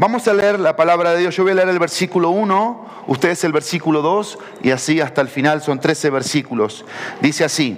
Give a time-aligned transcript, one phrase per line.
[0.00, 1.36] Vamos a leer la palabra de Dios.
[1.36, 5.28] Yo voy a leer el versículo 1, ustedes el versículo 2 y así hasta el
[5.28, 6.86] final son 13 versículos.
[7.20, 7.76] Dice así,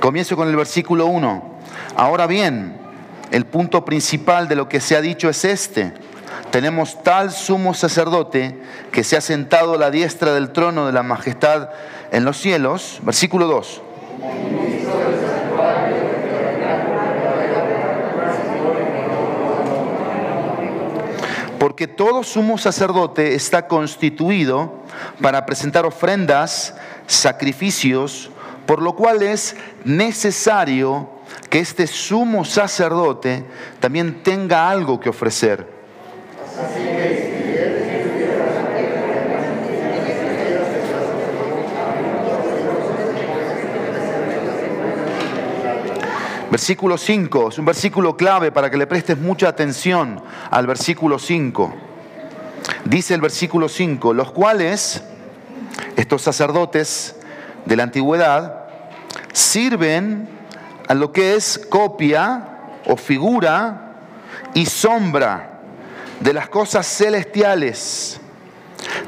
[0.00, 1.42] comienzo con el versículo 1.
[1.96, 2.76] Ahora bien,
[3.30, 5.94] el punto principal de lo que se ha dicho es este.
[6.50, 8.58] Tenemos tal sumo sacerdote
[8.92, 11.70] que se ha sentado a la diestra del trono de la majestad
[12.12, 12.98] en los cielos.
[13.02, 14.67] Versículo 2.
[21.68, 24.72] Porque todo sumo sacerdote está constituido
[25.20, 26.74] para presentar ofrendas,
[27.06, 28.30] sacrificios,
[28.64, 29.54] por lo cual es
[29.84, 31.10] necesario
[31.50, 33.44] que este sumo sacerdote
[33.80, 35.66] también tenga algo que ofrecer.
[46.58, 50.20] Versículo 5, es un versículo clave para que le prestes mucha atención
[50.50, 51.72] al versículo 5.
[52.84, 55.04] Dice el versículo 5, los cuales,
[55.94, 57.14] estos sacerdotes
[57.64, 58.64] de la antigüedad,
[59.32, 60.28] sirven
[60.88, 62.48] a lo que es copia
[62.86, 63.94] o figura
[64.52, 65.60] y sombra
[66.18, 68.20] de las cosas celestiales,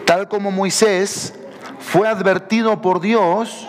[0.04, 1.34] tal como Moisés
[1.80, 3.66] fue advertido por Dios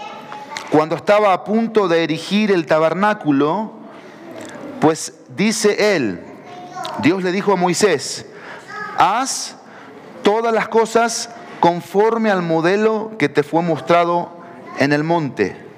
[0.71, 3.73] cuando estaba a punto de erigir el tabernáculo,
[4.79, 6.21] pues dice él,
[7.01, 8.25] Dios le dijo a Moisés,
[8.97, 9.57] haz
[10.23, 14.29] todas las cosas conforme al modelo que te fue mostrado
[14.79, 15.70] en el monte.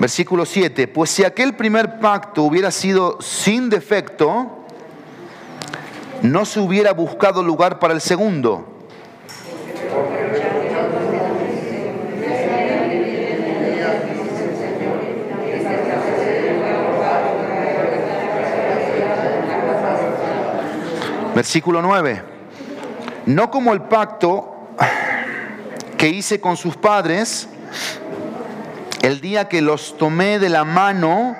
[0.00, 4.64] Versículo 7, pues si aquel primer pacto hubiera sido sin defecto,
[6.22, 8.64] no se hubiera buscado lugar para el segundo.
[21.34, 22.22] Versículo 9,
[23.26, 24.56] no como el pacto
[25.96, 27.48] que hice con sus padres,
[29.08, 31.34] el día que los tomé de la mano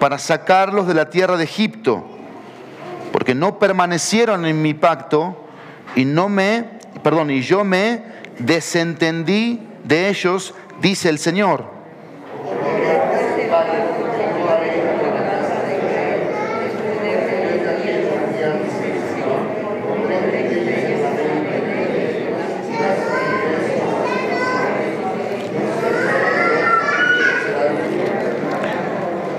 [0.00, 2.02] para sacarlos de la tierra de Egipto,
[3.12, 5.36] porque no permanecieron en mi pacto
[5.94, 6.64] y no me,
[7.02, 8.02] perdón, y yo me
[8.38, 11.73] desentendí de ellos, dice el Señor.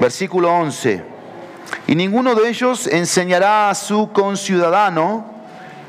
[0.06, 1.04] Versículo 11.
[1.88, 5.26] Y ninguno de ellos enseñará a su conciudadano,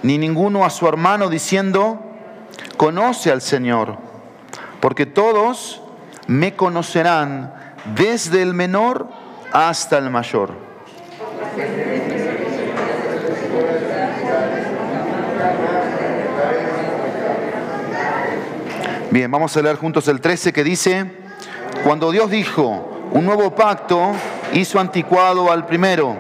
[0.03, 2.01] ni ninguno a su hermano, diciendo,
[2.79, 3.99] conoce al Señor,
[4.81, 5.83] porque todos
[6.29, 7.53] me conocerán
[7.95, 9.07] desde el menor
[9.53, 10.55] hasta el mayor.
[19.11, 21.05] Bien, vamos a leer juntos el 13 que dice,
[21.85, 24.13] cuando Dios dijo, un nuevo pacto
[24.53, 26.17] hizo anticuado al primero,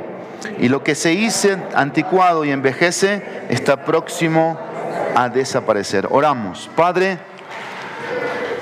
[0.58, 4.58] y lo que se hizo anticuado y envejece está próximo
[5.14, 6.06] a desaparecer.
[6.10, 6.70] Oramos.
[6.76, 7.19] Padre,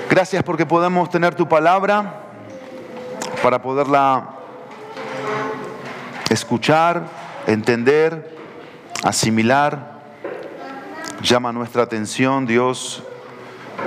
[0.09, 2.21] gracias porque podemos tener tu palabra
[3.43, 4.29] para poderla
[6.29, 7.03] escuchar,
[7.47, 8.35] entender,
[9.03, 9.95] asimilar.
[11.21, 13.03] Llama nuestra atención, Dios,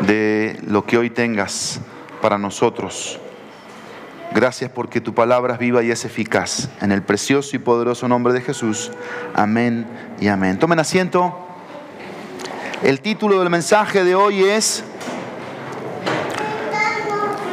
[0.03, 1.81] de lo que hoy tengas
[2.21, 3.21] para nosotros.
[4.35, 6.69] Gracias porque tu palabra es viva y es eficaz.
[6.83, 8.91] En el precioso y poderoso nombre de Jesús.
[9.35, 9.87] Amén
[10.21, 10.59] y amén.
[10.59, 11.47] Tomen asiento.
[12.83, 14.85] El título del mensaje de hoy es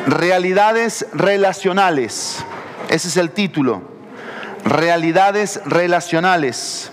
[0.06, 2.44] Realidades relacionales.
[2.89, 3.81] Ese es el título.
[4.66, 6.92] Realidades relacionales.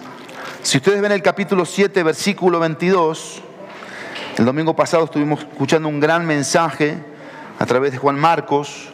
[0.62, 3.42] Si ustedes ven el capítulo 7, versículo 22,
[4.38, 6.98] el domingo pasado estuvimos escuchando un gran mensaje
[7.58, 8.91] a través de Juan Marcos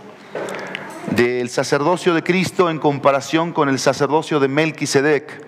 [1.11, 5.47] del sacerdocio de Cristo en comparación con el sacerdocio de Melquisedec.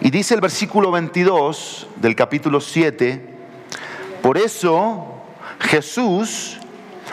[0.00, 3.22] Y dice el versículo 22 del capítulo 7,
[4.22, 5.06] por eso
[5.60, 6.58] Jesús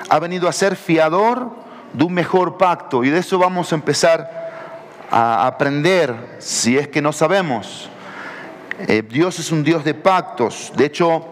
[0.10, 1.52] ha venido a ser fiador
[1.94, 3.04] de un mejor pacto.
[3.04, 4.48] Y de eso vamos a empezar
[5.10, 7.90] a aprender si es que no sabemos.
[8.88, 10.72] Eh, Dios es un Dios de pactos.
[10.76, 11.26] De hecho,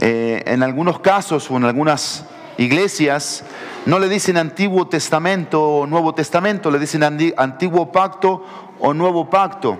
[0.00, 2.24] eh, en algunos casos o en algunas
[2.56, 3.44] iglesias
[3.84, 8.44] no le dicen Antiguo Testamento o Nuevo Testamento, le dicen Antiguo Pacto
[8.78, 9.78] o Nuevo Pacto.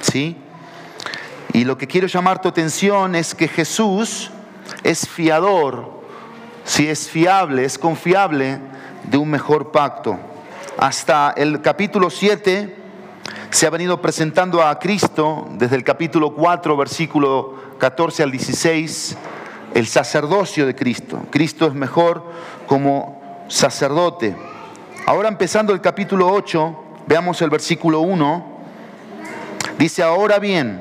[0.00, 0.36] ¿Sí?
[1.52, 4.30] Y lo que quiero llamar tu atención es que Jesús
[4.82, 6.02] es fiador,
[6.64, 8.58] si es fiable, es confiable
[9.04, 10.18] de un mejor pacto.
[10.76, 12.76] Hasta el capítulo 7
[13.50, 19.16] se ha venido presentando a Cristo desde el capítulo 4, versículo 14 al 16,
[19.74, 21.22] el sacerdocio de Cristo.
[21.30, 22.24] Cristo es mejor
[22.66, 24.36] como sacerdote.
[25.06, 26.76] Ahora empezando el capítulo 8,
[27.06, 28.56] veamos el versículo 1.
[29.78, 30.80] Dice, ahora bien,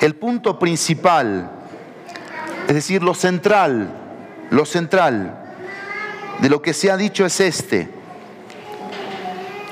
[0.00, 1.50] el punto principal,
[2.68, 3.90] es decir, lo central,
[4.50, 5.36] lo central
[6.40, 8.00] de lo que se ha dicho es este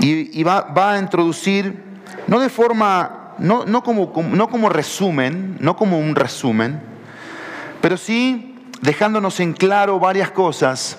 [0.00, 1.82] y, va, a introducir,
[2.26, 6.80] no de forma, no, no, como, no como resumen, no como un resumen,
[7.80, 8.47] pero sí
[8.82, 10.98] dejándonos en claro varias cosas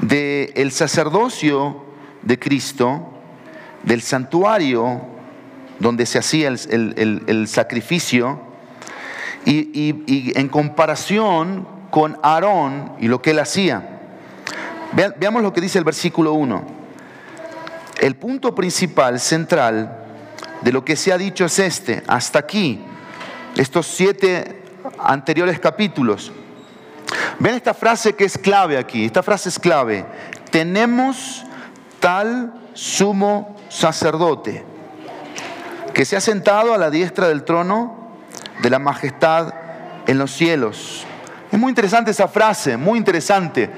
[0.00, 1.84] del sacerdocio
[2.22, 3.10] de Cristo,
[3.82, 5.00] del santuario
[5.78, 8.40] donde se hacía el, sacrificio,
[9.46, 9.70] y,
[10.06, 14.00] y, en comparación con Aarón y lo que él hacía.
[14.92, 16.80] Veamos lo que dice el versículo 1
[18.00, 19.98] el punto principal, central,
[20.62, 22.80] de lo que se ha dicho es este, hasta aquí,
[23.56, 24.62] estos siete
[24.98, 26.32] anteriores capítulos.
[27.38, 30.04] Ven esta frase que es clave aquí, esta frase es clave.
[30.50, 31.44] Tenemos
[32.00, 34.64] tal sumo sacerdote
[35.94, 38.12] que se ha sentado a la diestra del trono
[38.62, 39.54] de la majestad
[40.06, 41.04] en los cielos.
[41.50, 43.70] Es muy interesante esa frase, muy interesante,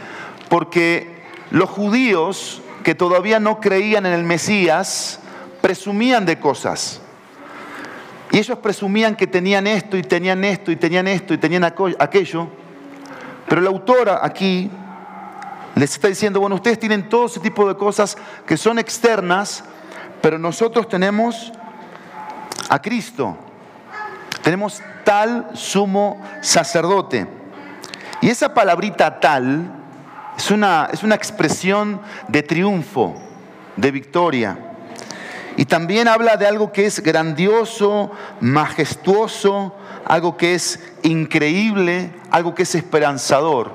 [0.48, 5.20] porque los judíos que todavía no creían en el Mesías
[5.60, 7.00] presumían de cosas.
[8.30, 12.48] Y ellos presumían que tenían esto y tenían esto y tenían esto y tenían aquello.
[13.52, 14.70] Pero la autora aquí
[15.74, 18.16] les está diciendo, bueno, ustedes tienen todo ese tipo de cosas
[18.46, 19.62] que son externas,
[20.22, 21.52] pero nosotros tenemos
[22.70, 23.36] a Cristo.
[24.42, 27.26] Tenemos tal sumo sacerdote.
[28.22, 29.70] Y esa palabrita tal
[30.34, 33.16] es una, es una expresión de triunfo,
[33.76, 34.56] de victoria.
[35.58, 42.62] Y también habla de algo que es grandioso, majestuoso, algo que es increíble, algo que
[42.62, 43.72] es esperanzador.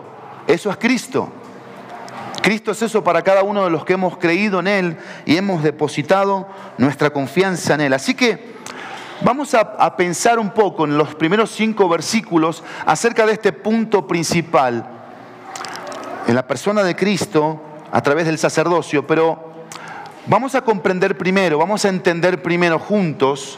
[0.48, 1.32] Eso es Cristo.
[2.42, 5.64] Cristo es eso para cada uno de los que hemos creído en Él y hemos
[5.64, 6.48] depositado
[6.78, 7.94] nuestra confianza en Él.
[7.94, 8.56] Así que
[9.22, 14.88] vamos a, pensar un poco en los primeros cinco versículos acerca de este punto principal
[16.28, 19.66] en la persona de Cristo a través del sacerdocio, pero
[20.28, 23.58] vamos a comprender primero, vamos a entender primero juntos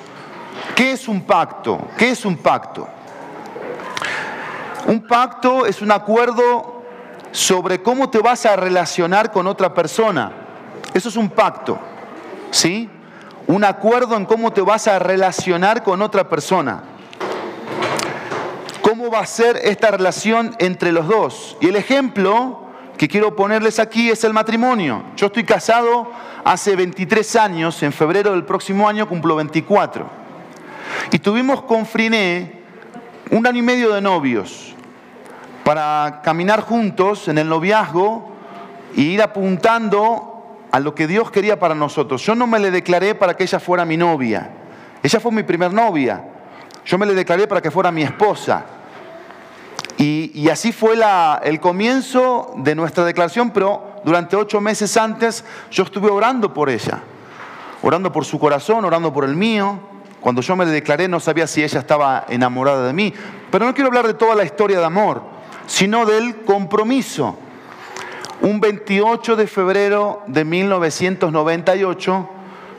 [0.76, 2.88] qué es un pacto, qué es un pacto.
[4.88, 6.84] Un pacto es un acuerdo
[7.32, 10.32] sobre cómo te vas a relacionar con otra persona.
[10.94, 11.78] Eso es un pacto,
[12.52, 12.90] ¿sí?
[13.48, 16.84] Un acuerdo en cómo te vas a relacionar con otra persona.
[18.82, 21.58] ¿Cómo va a ser esta relación entre los dos?
[21.62, 22.62] Y el ejemplo
[22.98, 25.04] que quiero ponerles aquí es el matrimonio.
[25.16, 26.12] Yo estoy casado
[26.44, 30.29] hace 23 años, en febrero del próximo año cumplo 24.
[31.12, 32.59] Y tuvimos con Friné
[33.31, 34.75] un año y medio de novios
[35.63, 38.31] para caminar juntos en el noviazgo
[38.95, 42.24] e ir apuntando a lo que Dios quería para nosotros.
[42.24, 44.50] Yo no me le declaré para que ella fuera mi novia.
[45.01, 46.24] Ella fue mi primer novia.
[46.86, 48.65] Yo me le declaré para que fuera mi esposa.
[49.98, 50.96] Y, así fue
[51.43, 57.01] el comienzo de nuestra declaración, pero durante ocho meses antes yo estuve orando por ella,
[57.81, 59.88] orando por su corazón, orando por el mío.
[60.22, 63.14] Cuando yo me le declaré no sabía si ella estaba enamorada de mí,
[63.52, 65.22] pero no quiero hablar de toda la historia de amor,
[65.68, 67.38] sino del compromiso.
[68.42, 72.30] Un 28 de febrero de 1998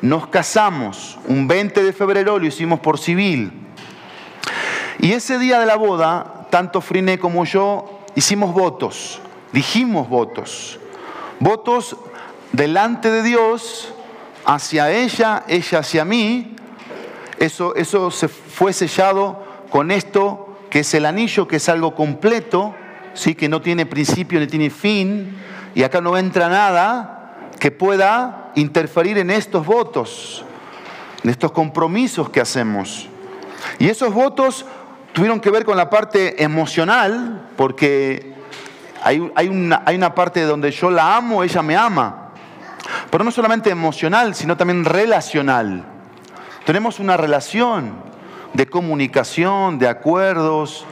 [0.03, 3.53] nos casamos, un 20 de febrero lo hicimos por civil.
[4.99, 9.21] Y ese día de la boda tanto Friné como yo hicimos votos,
[9.53, 10.79] dijimos votos,
[11.39, 11.97] votos
[12.53, 13.95] delante de Dios,
[14.45, 16.57] hacia ella, ella hacia mí.
[17.41, 22.75] Eso, eso se fue sellado con esto, que es el anillo, que es algo completo,
[23.15, 23.35] ¿sí?
[23.35, 25.39] que no tiene principio ni tiene fin,
[25.75, 30.45] y acá no entra nada que pueda interferir en estos votos,
[31.25, 33.09] en estos compromisos que hacemos.
[33.79, 34.67] Y esos votos
[35.15, 38.35] tuvieron que ver con la parte emocional, porque
[39.03, 42.33] hay, una, hay una parte donde yo la amo, ella me ama.
[43.11, 46.00] Pero no solamente emocional, sino también relacional.
[46.65, 47.95] Tenemos una relación
[48.53, 50.85] de comunicación, de acuerdos,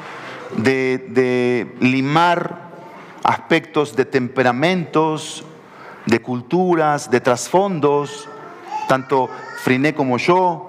[0.57, 2.69] de, limar
[3.23, 5.45] aspectos de temperamentos,
[6.07, 8.29] de culturas, de trasfondos,
[8.89, 9.29] tanto
[9.63, 10.65] Friné como yo,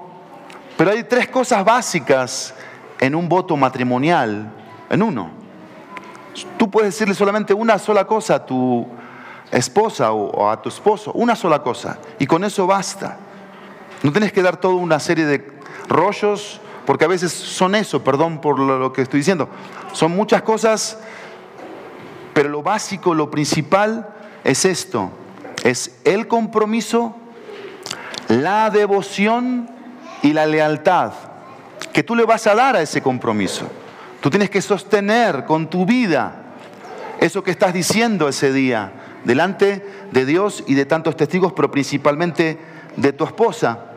[0.76, 2.54] Pero hay tres cosas básicas
[3.00, 4.52] en un voto matrimonial,
[4.90, 5.32] en uno.
[6.58, 8.88] Tú puedes decirle solamente una sola cosa a tu
[9.52, 13.20] esposa o a tu esposo, una sola cosa, y con eso basta.
[14.04, 15.46] No tienes que dar toda una serie de
[15.88, 19.50] rollos, porque a veces son eso, perdón por lo que estoy diciendo,
[19.94, 21.00] son muchas cosas,
[22.34, 24.08] pero lo básico, lo principal
[24.44, 25.12] es esto,
[25.64, 27.16] es el compromiso,
[28.30, 29.70] la devoción
[30.22, 31.14] y la lealtad
[31.94, 33.68] que tú le vas a dar a ese compromiso.
[34.22, 36.44] Tú tienes que sostener con tu vida
[37.20, 42.58] eso que estás diciendo ese día delante de Dios y de tantos testigos, pero principalmente
[42.96, 43.89] de tu esposa.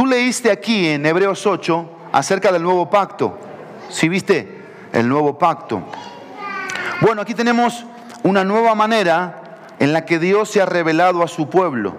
[0.00, 3.36] Tú leíste aquí en Hebreos 8 acerca del nuevo pacto.
[3.90, 4.62] ¿Sí viste?
[4.94, 5.82] El nuevo pacto.
[7.02, 7.84] Bueno, aquí tenemos
[8.22, 11.98] una nueva manera en la que Dios se ha revelado a su pueblo.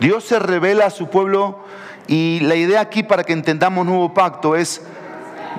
[0.00, 1.60] Dios se revela a su pueblo
[2.08, 4.82] y la idea aquí para que entendamos nuevo pacto es,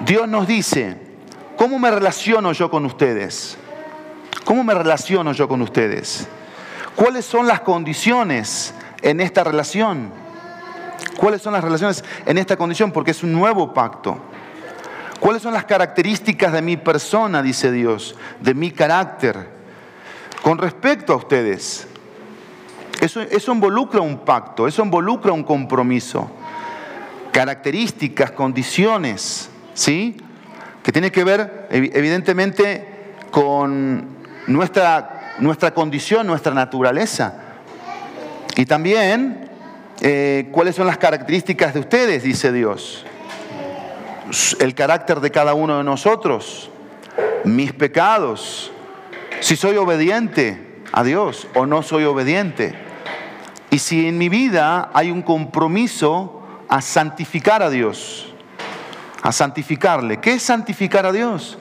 [0.05, 0.97] Dios nos dice,
[1.55, 3.57] ¿cómo me relaciono yo con ustedes?
[4.43, 6.27] ¿Cómo me relaciono yo con ustedes?
[6.97, 10.27] ¿Cuáles son las condiciones en esta relación?
[11.17, 12.91] ¿Cuáles son las relaciones en esta condición?
[12.91, 14.17] Porque es un nuevo pacto.
[15.19, 19.49] ¿Cuáles son las características de mi persona, dice Dios, de mi carácter,
[20.41, 21.87] con respecto a ustedes?
[23.01, 26.31] Eso, eso involucra un pacto, eso involucra un compromiso.
[27.33, 30.17] Características, condiciones, ¿sí?
[30.83, 34.07] Que tiene que ver, evidentemente, con
[34.47, 37.33] nuestra, nuestra condición, nuestra naturaleza.
[38.55, 39.48] Y también
[40.01, 43.05] eh, cuáles son las características de ustedes, dice Dios.
[44.59, 46.69] El carácter de cada uno de nosotros,
[47.43, 48.71] mis pecados,
[49.41, 52.75] si soy obediente a Dios o no soy obediente.
[53.71, 58.33] Y si en mi vida hay un compromiso a santificar a Dios,
[59.21, 60.19] a santificarle.
[60.19, 61.57] ¿Qué es santificar a Dios?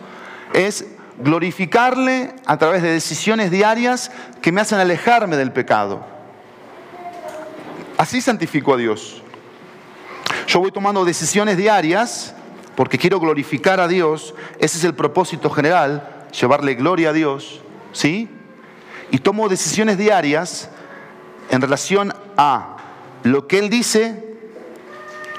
[0.53, 0.87] Es
[1.19, 6.18] glorificarle a través de decisiones diarias que me hacen alejarme del pecado
[7.99, 9.23] Así santifico a Dios.
[10.47, 12.33] Yo voy tomando decisiones diarias
[12.77, 14.37] porque quiero glorificar a Dios.
[14.61, 17.61] Ese es el propósito general, llevarle gloria a Dios.
[17.93, 18.29] ¿Sí?
[19.11, 20.71] Y tomo decisiones diarias
[21.51, 22.77] en relación a
[23.25, 24.39] lo que Él dice,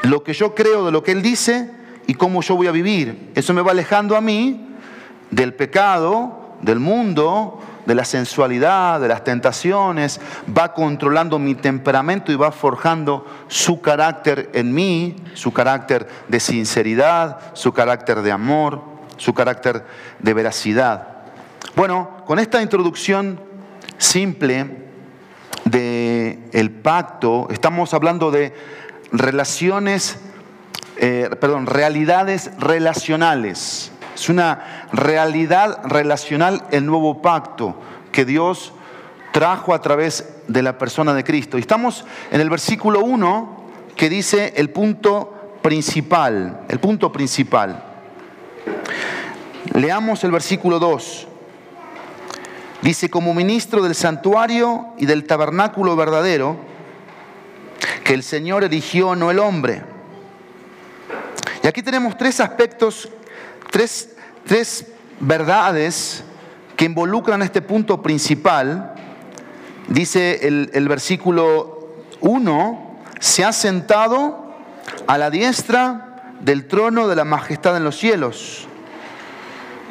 [0.03, 1.71] lo que yo creo de lo que Él dice
[2.07, 3.31] y cómo yo voy a vivir.
[3.35, 4.75] Eso me va alejando a mí
[5.31, 10.21] del pecado, del mundo, de la sensualidad, de las tentaciones,
[10.55, 17.39] va controlando mi temperamento y va forjando su carácter en mí, su carácter de sinceridad,
[17.53, 18.83] su carácter de amor,
[19.17, 19.83] su carácter
[20.19, 21.07] de veracidad.
[21.75, 23.41] Bueno, con esta introducción
[23.97, 24.85] simple
[25.65, 28.53] del el pacto, estamos hablando de
[29.11, 30.19] relaciones,
[30.97, 33.91] eh, perdón, realidades relacionales.
[34.19, 37.75] Es una realidad relacional el nuevo pacto
[38.11, 38.73] que Dios
[39.31, 41.57] trajo a través de la persona de Cristo.
[41.57, 43.63] Y estamos en el versículo 1
[43.95, 47.81] que dice el punto principal, el punto principal.
[49.73, 51.27] Leamos el versículo 2.
[52.81, 56.57] Dice, como ministro del santuario y del tabernáculo verdadero,
[58.03, 59.81] que el Señor eligió, no el hombre.
[61.63, 63.09] Y aquí tenemos tres aspectos
[63.71, 64.85] tres,
[65.19, 66.23] verdades
[66.75, 68.95] que involucran este punto principal.
[69.87, 71.89] Dice el, el versículo
[72.21, 74.53] 1, se ha sentado
[75.07, 78.67] a la diestra del trono de la majestad en los cielos.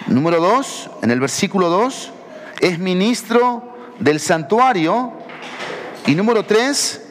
[0.07, 2.13] Número 2, en el versículo 2,
[2.61, 5.13] es ministro del santuario.
[6.07, 7.03] Y número 3,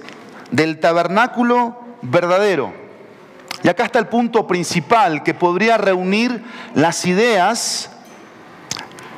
[0.51, 2.86] del tabernáculo verdadero.
[3.67, 6.41] Y acá está el punto principal que podría reunir
[6.73, 7.89] las ideas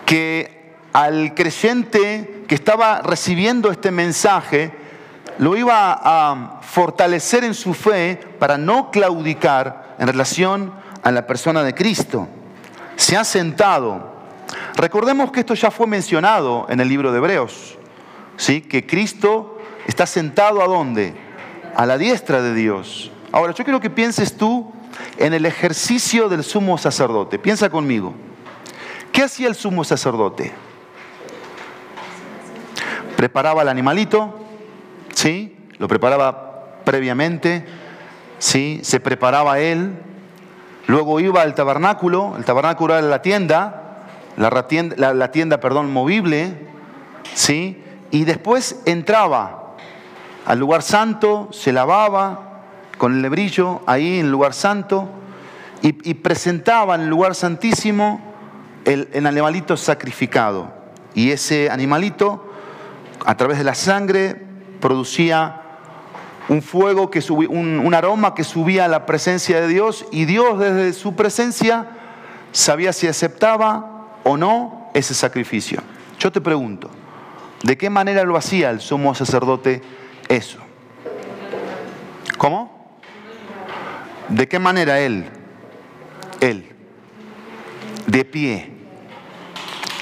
[0.08, 4.72] que al creyente que estaba recibiendo este mensaje
[5.38, 11.62] lo iba a fortalecer en su fe para no claudicar en relación a la persona
[11.62, 12.28] de Cristo.
[12.96, 14.16] Se ha sentado.
[14.78, 17.78] Recordemos que esto ya fue mencionado en el libro de Hebreos,
[18.36, 18.62] ¿sí?
[18.62, 21.14] que Cristo está sentado a dónde?
[21.76, 23.12] A la diestra de Dios.
[23.32, 24.72] Ahora, yo quiero que pienses tú
[25.18, 27.38] en el ejercicio del sumo sacerdote.
[27.38, 28.14] Piensa conmigo.
[29.12, 30.52] ¿Qué hacía el sumo sacerdote?
[33.16, 34.40] Preparaba el animalito,
[35.14, 35.56] ¿sí?
[35.78, 37.66] Lo preparaba previamente,
[38.40, 38.80] ¿sí?
[38.84, 39.94] Se preparaba él.
[40.88, 44.08] Luego iba al tabernáculo, el tabernáculo era la tienda,
[44.38, 46.58] la tienda, la tienda perdón, movible,
[47.36, 47.84] ¿sí?
[48.10, 49.76] Y después entraba
[50.48, 52.49] al lugar santo, se lavaba,
[53.00, 55.10] con el lebrillo ahí en el lugar santo
[55.82, 58.22] y, presentaba en el lugar santísimo
[58.84, 60.74] el, animalito sacrificado.
[61.16, 62.52] Y ese animalito,
[63.26, 64.46] a través de la sangre,
[64.82, 65.62] producía
[66.50, 70.60] un fuego, que subía, un, aroma que subía a la presencia de Dios y Dios
[70.60, 71.88] desde su presencia
[72.52, 75.82] sabía si aceptaba o no ese sacrificio.
[76.20, 76.90] Yo te pregunto,
[77.64, 79.82] ¿de qué manera lo hacía el sumo sacerdote
[80.28, 80.60] eso?
[82.38, 82.69] ¿Cómo?
[84.30, 85.26] ¿De qué manera él?
[86.40, 86.70] Él.
[88.08, 88.72] De pie.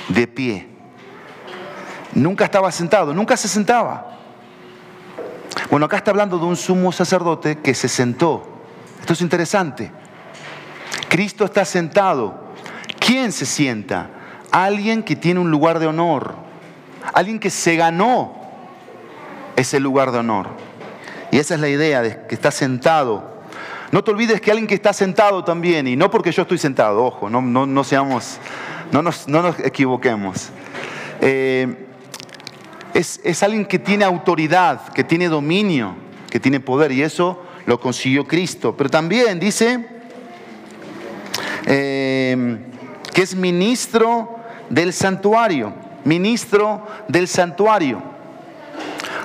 [0.10, 0.67] De pie.
[2.13, 4.17] Nunca estaba sentado, nunca se sentaba.
[5.69, 8.43] Bueno, acá está hablando de un sumo sacerdote que se sentó.
[9.00, 9.91] Esto es interesante.
[11.10, 12.48] Cristo está sentado.
[13.00, 14.10] ¿Quién se sienta?
[14.51, 16.36] Alguien que tiene un lugar de honor.
[17.13, 18.36] Alguien que se ganó
[19.55, 20.48] ese lugar de honor.
[21.31, 23.37] Y esa es la idea de que está sentado.
[23.91, 27.06] No te olvides que alguien que está sentado también, y no porque yo estoy sentado,
[27.06, 28.38] ojo, no, no, seamos,
[28.91, 30.50] no nos, no nos equivoquemos.
[31.22, 31.88] Eh,
[32.94, 35.96] es, alguien que tiene autoridad, que tiene dominio,
[36.29, 38.75] que tiene poder, y eso lo consiguió Cristo.
[38.75, 39.86] Pero también dice
[41.65, 42.58] eh,
[43.13, 44.38] que es ministro
[44.70, 48.01] del santuario, ministro del santuario,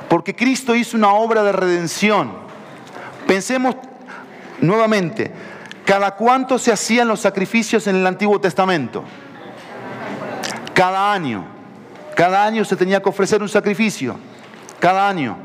[0.08, 2.30] porque Cristo hizo una obra de redención.
[3.26, 3.74] Pensemos
[4.62, 5.30] nuevamente,
[5.84, 9.04] ¿cada cuánto se hacían los sacrificios en el Antiguo Testamento?
[10.72, 11.44] Cada año.
[12.14, 14.16] Cada año se tenía que ofrecer un sacrificio.
[14.80, 15.36] Cada año.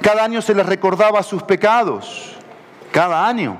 [0.00, 2.36] Cada año se les recordaba sus pecados.
[2.92, 3.58] Cada año.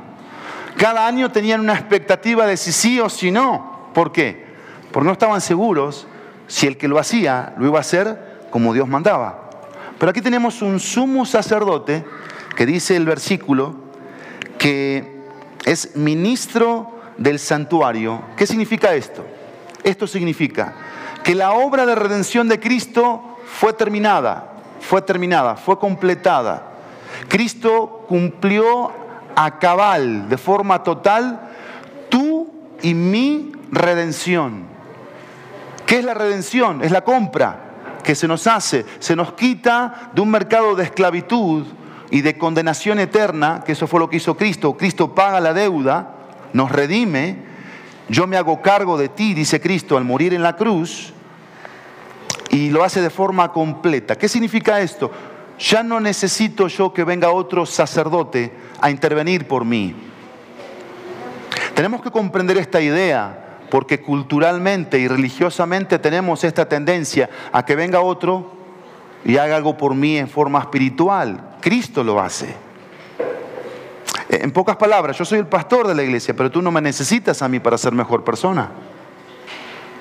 [0.76, 3.90] Cada año tenían una expectativa de si sí o si no.
[3.94, 4.46] ¿Por qué?
[4.92, 6.06] Porque no estaban seguros
[6.46, 9.50] si el que lo hacía lo iba a hacer como Dios mandaba.
[9.98, 12.04] Pero aquí tenemos un sumo sacerdote
[12.56, 13.87] que dice el versículo
[14.58, 15.18] que
[15.64, 18.22] es ministro del santuario.
[18.36, 19.24] ¿Qué significa esto?
[19.82, 20.74] Esto significa
[21.22, 26.64] que la obra de redención de Cristo fue terminada, fue terminada, fue completada.
[27.28, 28.92] Cristo cumplió
[29.34, 31.40] a cabal, de forma total,
[32.08, 34.66] tú y mi redención.
[35.86, 36.82] ¿Qué es la redención?
[36.82, 37.64] Es la compra
[38.02, 41.66] que se nos hace, se nos quita de un mercado de esclavitud
[42.10, 44.76] y de condenación eterna, que eso fue lo que hizo Cristo.
[44.76, 46.14] Cristo paga la deuda,
[46.52, 47.36] nos redime,
[48.08, 51.12] yo me hago cargo de ti, dice Cristo, al morir en la cruz,
[52.50, 54.16] y lo hace de forma completa.
[54.16, 55.10] ¿Qué significa esto?
[55.58, 59.94] Ya no necesito yo que venga otro sacerdote a intervenir por mí.
[61.74, 68.00] Tenemos que comprender esta idea porque culturalmente y religiosamente tenemos esta tendencia a que venga
[68.00, 68.57] otro
[69.28, 71.56] y haga algo por mí en forma espiritual.
[71.60, 72.56] Cristo lo hace.
[74.30, 77.42] En pocas palabras, yo soy el pastor de la iglesia, pero tú no me necesitas
[77.42, 78.70] a mí para ser mejor persona.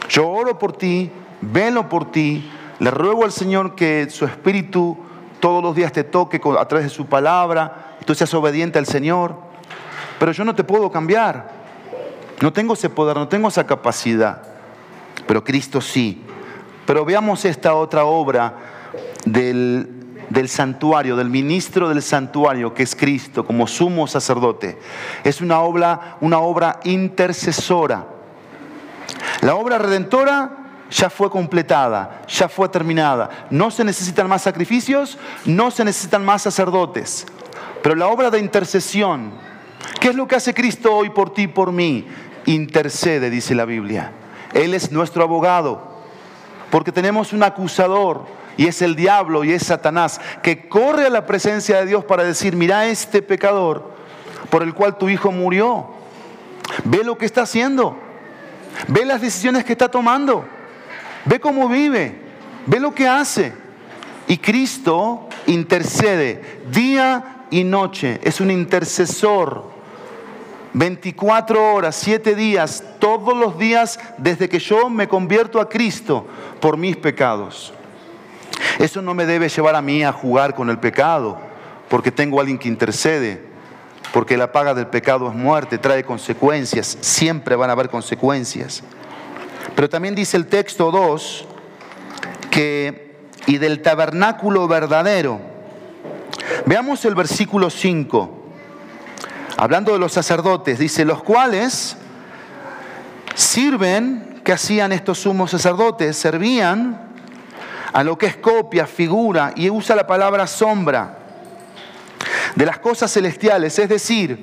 [0.07, 1.11] Yo oro por ti,
[1.41, 4.97] velo por ti, le ruego al Señor que su espíritu
[5.41, 8.85] todos los días te toque a través de su palabra, y tú seas obediente al
[8.85, 9.35] Señor,
[10.19, 11.51] pero yo no te puedo cambiar,
[12.41, 14.41] no tengo ese poder, no tengo esa capacidad,
[15.27, 16.23] pero Cristo sí.
[16.85, 18.76] Pero veamos esta otra obra
[19.31, 24.77] del, santuario, del ministro del santuario, que es Cristo, como sumo sacerdote.
[25.23, 28.07] Es una obra, una obra intercesora.
[29.41, 30.51] La obra redentora
[30.89, 33.47] ya fue completada, ya fue terminada.
[33.49, 37.25] No se necesitan más sacrificios, no se necesitan más sacerdotes.
[37.83, 39.31] Pero la obra de intercesión,
[39.99, 42.05] ¿qué es lo que hace Cristo hoy por ti y por mí?
[42.45, 44.11] Intercede, dice la Biblia.
[44.53, 45.97] Él es nuestro abogado,
[46.71, 51.25] porque tenemos un acusador, y es el diablo y es Satanás, que corre a la
[51.25, 53.91] presencia de Dios para decir, mira este pecador
[54.49, 55.87] por el cual tu hijo murió.
[56.83, 57.97] Ve lo que está haciendo.
[58.87, 60.45] Ve las decisiones que está tomando.
[61.25, 62.15] Ve cómo vive,
[62.65, 63.53] ve lo que hace.
[64.27, 69.77] Y Cristo intercede día y noche, es un intercesor.
[70.73, 76.25] 24 horas, 7 días, todos los días desde que yo me convierto a Cristo
[76.59, 77.73] por mis pecados.
[78.79, 81.39] Eso no me debe llevar a mí a jugar con el pecado,
[81.89, 83.41] porque tengo a alguien que intercede,
[84.13, 88.83] porque la paga del pecado es muerte, trae consecuencias, siempre van a haber consecuencias.
[89.75, 91.45] Pero también dice el texto 2
[92.51, 95.39] que, y del tabernáculo verdadero.
[96.65, 98.33] Veamos el versículo 5.
[99.57, 101.97] Hablando de los sacerdotes, dice, los cuales
[103.33, 106.15] sirven, ¿qué hacían estos sumos sacerdotes?
[106.15, 107.06] Servían
[107.93, 111.19] a lo que es copia, figura, y usa la palabra sombra
[112.55, 114.41] de las cosas celestiales, es decir,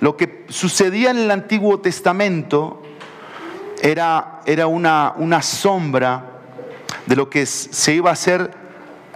[0.00, 2.82] lo que sucedía en el Antiguo Testamento
[3.80, 6.24] era, era una, una sombra
[7.06, 8.50] de lo que se iba a hacer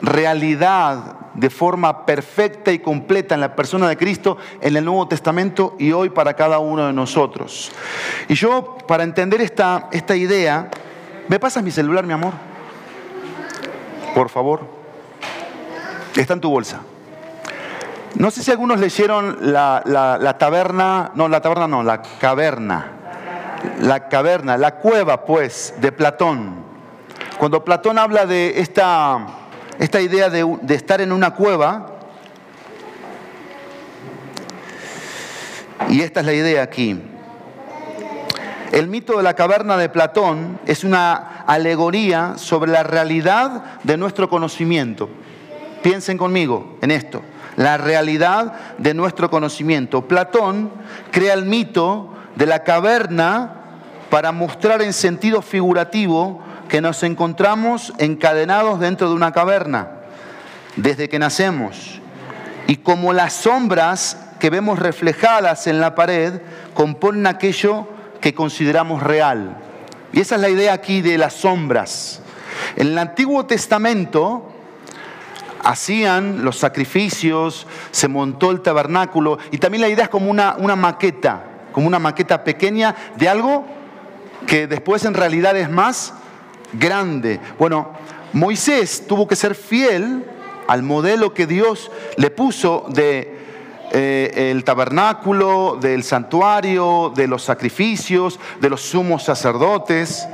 [0.00, 5.76] realidad de forma perfecta y completa en la persona de Cristo en el Nuevo Testamento
[5.78, 7.70] y hoy para cada uno de nosotros.
[8.28, 10.70] Y yo, para entender esta, esta idea,
[11.28, 12.32] ¿me pasas mi celular, mi amor?
[14.16, 14.62] Por favor.
[16.16, 16.80] Está en tu bolsa.
[18.14, 22.92] No sé si algunos leyeron la, la taberna, no, la taberna no, la caverna.
[23.80, 26.64] La caverna, la cueva, pues, de Platón.
[27.36, 29.26] Cuando Platón habla de esta
[29.78, 31.98] esta idea de, estar en una cueva.
[35.90, 37.02] Y esta es la idea aquí.
[38.72, 44.28] El mito de la caverna de Platón es una alegoría sobre la realidad de nuestro
[44.28, 45.08] conocimiento.
[45.82, 47.22] Piensen conmigo en esto,
[47.56, 50.08] la realidad de nuestro conocimiento.
[50.08, 50.70] Platón
[51.12, 53.52] crea el mito de la caverna
[54.10, 59.90] para mostrar en sentido figurativo que nos encontramos encadenados dentro de una caverna
[60.74, 62.00] desde que nacemos.
[62.66, 66.40] Y como las sombras que vemos reflejadas en la pared
[66.74, 67.95] componen aquello
[68.26, 69.56] que consideramos real.
[70.12, 72.20] Y esa es la idea aquí de las sombras.
[72.74, 74.50] En el Antiguo Testamento
[75.62, 80.74] hacían los sacrificios, se montó el tabernáculo y también la idea es como una, una
[80.74, 83.64] maqueta, como una maqueta pequeña de algo
[84.44, 86.12] que después en realidad es más
[86.72, 87.38] grande.
[87.60, 87.92] Bueno,
[88.32, 90.24] Moisés tuvo que ser fiel
[90.66, 93.35] al modelo que Dios le puso de
[93.92, 100.26] eh, el tabernáculo, del santuario, de los sacrificios, de los sumos sacerdotes.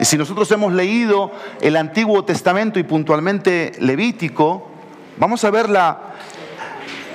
[0.00, 1.30] Y si nosotros hemos leído
[1.60, 4.68] el Antiguo Testamento y puntualmente Levítico,
[5.16, 6.14] vamos a ver la,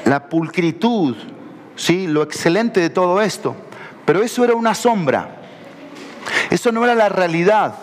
[0.05, 1.15] la pulcritud,
[1.75, 2.07] ¿sí?
[2.07, 3.55] lo excelente de todo esto.
[4.05, 5.37] Pero eso era una sombra.
[6.49, 7.75] Eso no era la realidad.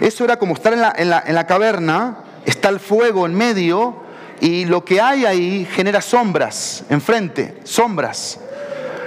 [0.00, 4.03] Eso era como estar en la, en la, caverna, está el fuego en medio
[4.40, 8.40] y lo que hay ahí genera sombras, enfrente, sombras.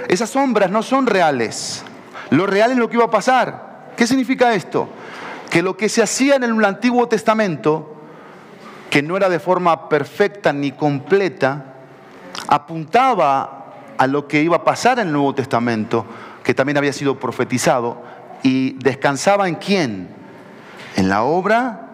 [0.08, 1.84] Esas sombras no son reales.
[2.30, 3.92] Lo real es lo que iba a pasar.
[3.96, 4.88] ¿Qué significa esto?
[5.50, 7.96] Que lo que se hacía en el Antiguo Testamento,
[8.90, 11.74] que no era de forma perfecta ni completa,
[12.46, 16.06] apuntaba a lo que iba a pasar en el Nuevo Testamento,
[16.42, 18.02] que también había sido profetizado,
[18.42, 20.18] y descansaba en quién?
[20.98, 21.90] en la obra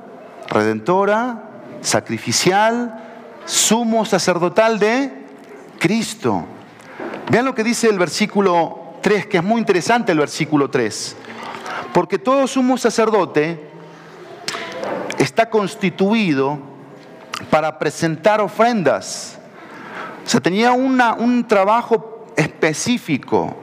[0.49, 1.43] redentora,
[1.83, 3.14] sacrificial,
[3.45, 5.13] sumo sacerdotal de
[5.79, 6.45] Cristo.
[7.31, 11.17] Vean lo que dice el versículo 3, que es muy interesante el versículo 3.
[11.93, 13.71] Porque todo sumo sacerdote
[15.19, 16.59] está constituido
[17.51, 19.39] para presentar ofrendas.
[20.25, 23.57] O sea, tenía un trabajo específico,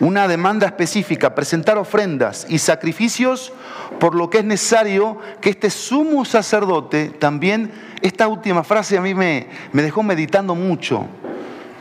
[0.00, 3.52] una demanda específica, presentar ofrendas y sacrificios,
[3.98, 9.14] por lo que es necesario que este sumo sacerdote también, esta última frase a mí
[9.14, 11.06] me, dejó meditando mucho,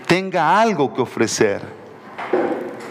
[0.07, 1.61] tenga algo que ofrecer.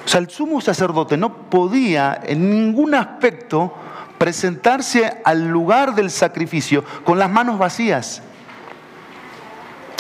[0.05, 3.73] O sea, el sumo sacerdote no podía en ningún aspecto
[4.19, 8.23] presentarse al lugar del sacrificio con las manos vacías.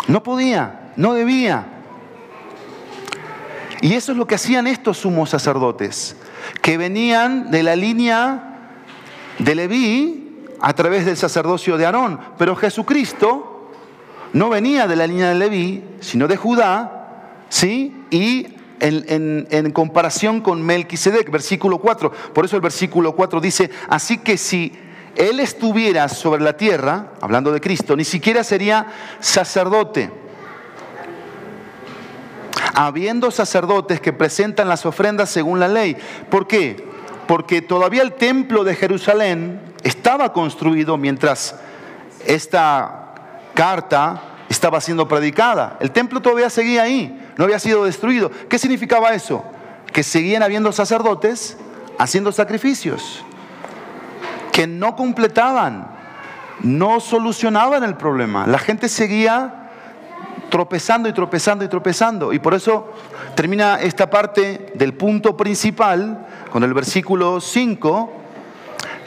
[0.06, 1.73] No podía, no debía.
[3.84, 6.16] Y eso es lo que hacían estos sumos sacerdotes,
[6.62, 8.70] que venían de la línea
[9.38, 12.18] de Leví a través del sacerdocio de Aarón.
[12.38, 13.72] Pero Jesucristo
[14.32, 17.94] no venía de la línea de Leví, sino de Judá, ¿sí?
[18.10, 18.46] Y
[18.80, 22.10] en, comparación con Melquisedec, versículo 4.
[22.32, 24.72] Por eso el versículo 4 dice, así que si
[25.14, 28.86] él estuviera sobre la tierra, hablando de Cristo, ni siquiera sería
[29.20, 30.23] sacerdote
[32.74, 35.96] habiendo sacerdotes que presentan las ofrendas según la ley.
[36.30, 36.84] ¿Por qué?
[37.26, 41.56] Porque todavía el templo de Jerusalén estaba construido mientras
[42.26, 43.14] esta
[43.54, 45.76] carta estaba siendo predicada.
[45.80, 48.30] El templo todavía seguía ahí, no había sido destruido.
[48.48, 49.44] ¿Qué significaba eso?
[49.92, 51.56] Que seguían habiendo sacerdotes
[51.98, 53.24] haciendo sacrificios,
[54.52, 55.88] que no completaban,
[56.60, 58.46] no solucionaban el problema.
[58.46, 59.63] La gente seguía
[60.54, 62.32] tropezando y tropezando y tropezando.
[62.32, 62.92] Y por eso
[63.34, 68.12] termina esta parte del punto principal con el versículo 5,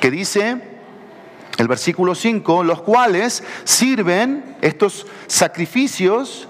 [0.02, 0.58] que dice,
[1.58, 6.50] el versículo 5, los cuales sirven estos sacrificios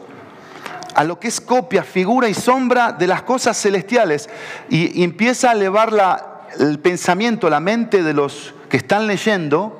[0.95, 4.27] a lo que es copia, figura y sombra de las cosas celestiales.
[4.67, 9.79] Y, empieza a elevar el pensamiento, la mente de los que están leyendo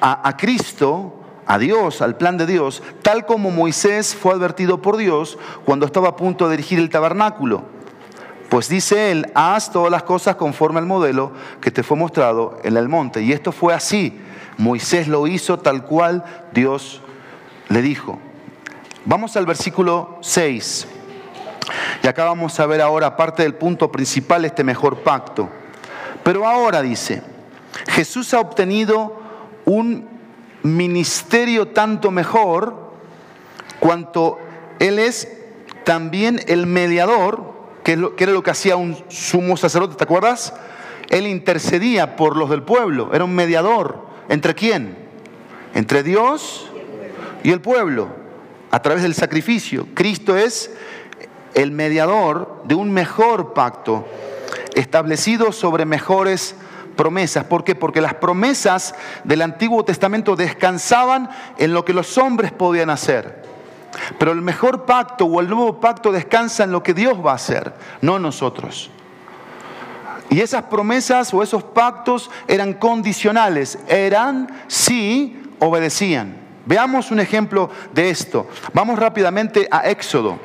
[0.00, 4.96] a, a Cristo, a Dios, al plan de Dios, tal como Moisés fue advertido por
[4.96, 7.64] Dios cuando estaba a punto de dirigir el tabernáculo.
[8.48, 12.76] Pues dice él, haz todas las cosas conforme al modelo que te fue mostrado en
[12.76, 13.22] el monte.
[13.22, 14.20] Y esto fue así.
[14.58, 17.00] Moisés lo hizo tal cual Dios
[17.70, 18.18] le dijo.
[19.06, 20.86] Vamos al versículo 6.
[22.02, 25.48] Y acá vamos a ver ahora parte del punto principal, este mejor pacto.
[26.22, 27.22] Pero ahora dice,
[27.88, 29.18] Jesús ha obtenido
[29.64, 30.11] un
[30.62, 32.92] ministerio tanto mejor
[33.80, 34.38] cuanto
[34.78, 35.28] Él es
[35.84, 37.52] también el mediador,
[37.84, 40.54] que, era lo que hacía un sumo sacerdote, ¿te acuerdas?
[41.10, 44.06] Él intercedía por los del pueblo, era un mediador.
[44.28, 44.96] ¿Entre quién?
[45.74, 46.70] Entre Dios
[47.42, 48.08] y el pueblo,
[48.70, 49.88] a través del sacrificio.
[49.94, 50.70] Cristo es
[51.54, 54.06] el mediador de un mejor pacto,
[54.74, 56.54] establecido sobre mejores
[56.92, 57.44] promesas.
[57.44, 57.74] ¿Por qué?
[57.74, 63.42] Porque las promesas del Antiguo Testamento descansaban en lo que los hombres podían hacer.
[64.18, 67.36] Pero el mejor pacto o el nuevo pacto descansa en lo que Dios va a
[67.36, 68.90] hacer, no nosotros.
[70.30, 76.36] Y esas promesas o esos pactos eran condicionales, eran si obedecían.
[76.64, 78.48] Veamos un ejemplo de esto.
[78.72, 80.38] Vamos rápidamente a Éxodo.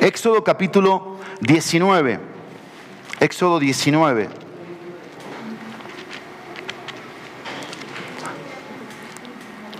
[0.00, 2.20] Éxodo capítulo 19.
[3.20, 4.41] Éxodo 19.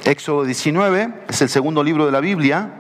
[0.05, 2.73] Éxodo 19 es el segundo libro de la Biblia.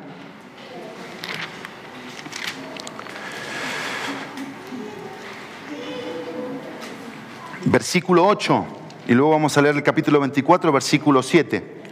[7.65, 8.67] Versículo 8,
[9.07, 11.83] y luego vamos a leer el capítulo 24, versículo 7.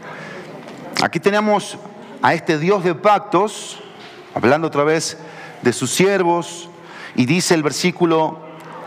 [1.01, 1.79] Aquí tenemos
[2.23, 3.81] a este Dios de pactos,
[4.35, 5.17] hablando otra vez
[5.63, 6.69] de sus siervos,
[7.15, 8.41] y dice el versículo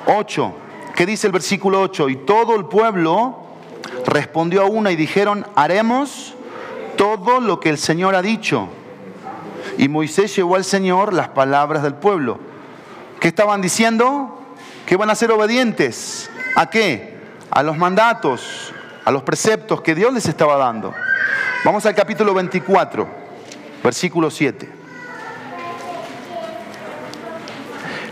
[0.07, 0.53] 8,
[0.93, 2.09] ¿qué dice el versículo 8?
[2.09, 3.43] Y todo el pueblo
[4.05, 6.35] respondió a una y dijeron, haremos
[6.97, 8.69] todo lo que el Señor ha dicho.
[9.77, 12.39] Y Moisés llevó al Señor las palabras del pueblo.
[13.19, 14.39] ¿Qué estaban diciendo?
[14.85, 16.29] Que van a ser obedientes.
[16.55, 17.17] ¿A qué?
[17.49, 18.73] A los mandatos,
[19.05, 20.93] a los preceptos que Dios les estaba dando.
[21.65, 23.07] Vamos al capítulo 24,
[23.83, 24.83] versículo 7.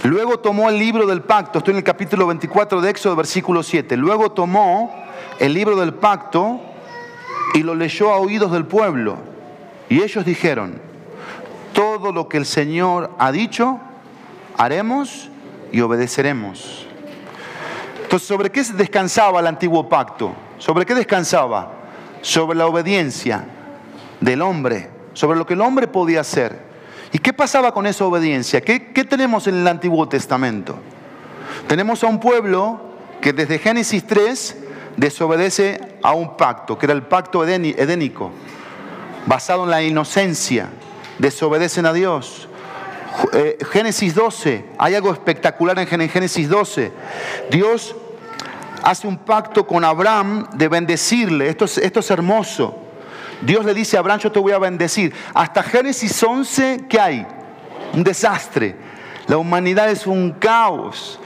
[0.04, 3.98] Luego tomó el libro del pacto, estoy en el capítulo 24 de Éxodo, versículo 7.
[3.98, 4.96] Luego tomó
[5.40, 6.62] el libro del pacto
[7.54, 9.18] y lo leyó a oídos del pueblo.
[9.90, 10.80] Y ellos dijeron,
[11.74, 13.80] todo lo que el Señor ha dicho,
[14.58, 15.30] haremos
[15.72, 16.88] y obedeceremos.
[18.04, 20.34] Entonces, ¿sobre qué descansaba el antiguo pacto?
[20.58, 21.72] ¿Sobre qué descansaba?
[22.22, 23.46] Sobre la obediencia
[24.20, 26.72] del hombre, sobre lo que el hombre podía hacer.
[27.14, 28.62] ¿Y qué pasaba con esa obediencia?
[28.62, 30.78] ¿Qué, qué tenemos en el Antiguo Testamento?
[31.68, 32.82] Tenemos a un pueblo
[33.22, 34.58] que desde Génesis 3
[35.02, 38.32] desobedece a un pacto, que era el pacto edénico,
[39.26, 40.70] basado en la inocencia,
[41.18, 42.48] desobedecen a Dios.
[43.34, 46.92] Eh, Génesis 12, hay algo espectacular en Génesis 12.
[47.50, 47.96] Dios
[48.84, 52.78] hace un pacto con Abraham de bendecirle, esto es, esto es hermoso.
[53.42, 55.16] Dios le dice a Abraham, yo te voy a bendecir.
[55.34, 57.26] Hasta Génesis 11, ¿qué hay?
[57.94, 58.76] Un desastre.
[59.26, 61.20] La humanidad es un caos.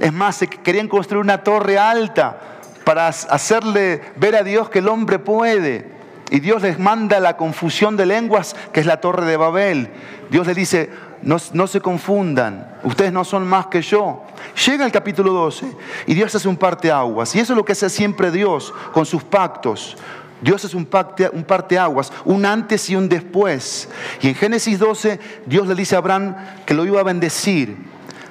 [0.00, 2.50] Es más, se querían construir una torre alta
[2.84, 5.86] para hacerle ver a Dios que el hombre puede.
[6.30, 9.90] Y Dios les manda la confusión de lenguas, que es la torre de Babel.
[10.30, 10.90] Dios les dice,
[11.22, 14.24] no, no, se confundan, ustedes no son más que yo.
[14.66, 15.66] Llega el capítulo 12
[16.06, 17.34] y Dios hace un parteaguas.
[17.34, 19.96] Y eso es lo que hace siempre Dios con sus pactos.
[20.40, 23.88] Dios es un, parte, un parteaguas, un antes y un después.
[24.22, 27.76] Y en Génesis 12 Dios le dice a Abraham que lo iba a bendecir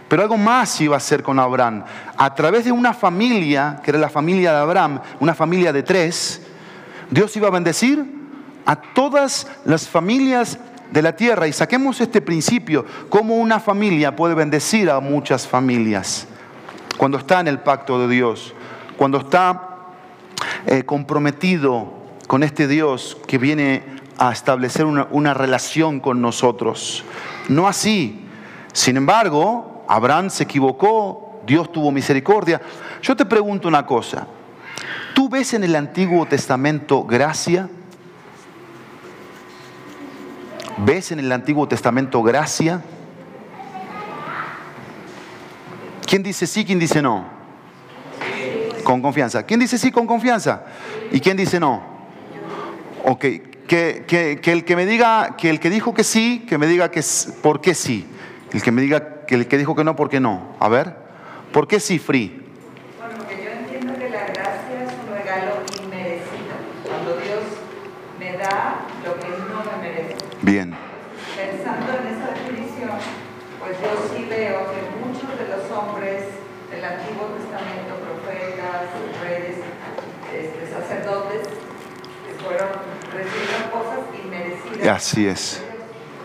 [0.09, 1.85] pero algo más iba a hacer con Abraham.
[2.17, 6.41] A través de una familia, que era la familia de Abraham, una familia de tres,
[7.11, 8.03] Dios iba a bendecir
[8.65, 10.57] a todas las familias
[10.91, 11.47] de la tierra.
[11.47, 16.27] Y saquemos este principio, cómo una familia puede bendecir a muchas familias
[16.99, 18.53] cuando está en el pacto de Dios,
[18.97, 19.77] cuando está
[20.65, 21.93] eh, comprometido
[22.27, 23.83] con este Dios que viene
[24.17, 27.05] a establecer una, una relación con nosotros.
[27.47, 28.25] No así.
[28.73, 32.61] Sin embargo, Abraham se equivocó, Dios tuvo misericordia.
[33.01, 34.27] Yo te pregunto una cosa,
[35.15, 37.67] ¿tú ves en el Antiguo Testamento gracia?
[40.77, 42.83] ¿Ves en el Antiguo Testamento gracia?
[46.05, 47.25] ¿Quién dice sí, quién dice no?
[48.83, 49.41] Con confianza.
[49.41, 50.65] ¿Quién dice sí con confianza?
[51.11, 51.81] ¿Y quién dice no?
[53.05, 53.25] Ok,
[53.67, 56.91] que, que, el que me diga, que el que dijo que sí, que me diga
[56.91, 57.03] que
[57.41, 58.05] por qué sí.
[58.53, 60.55] El que me diga que el que dijo que no, ¿por qué no?
[60.59, 60.95] A ver,
[61.53, 62.41] ¿por qué sí free?
[62.97, 66.57] Bueno, porque yo entiendo que la gracia es un regalo inmerecido.
[66.83, 67.45] Cuando Dios
[68.17, 70.15] me da lo que no me merece.
[70.41, 70.73] Bien.
[71.37, 72.97] Pensando en esa definición,
[73.59, 76.25] pues yo sí veo que muchos de los hombres
[76.71, 78.89] del Antiguo Testamento, profetas,
[79.21, 79.61] reyes,
[80.33, 81.45] este, sacerdotes,
[82.41, 82.81] fueron,
[83.13, 84.97] recibieron cosas inmerecidas.
[84.97, 85.63] Así es.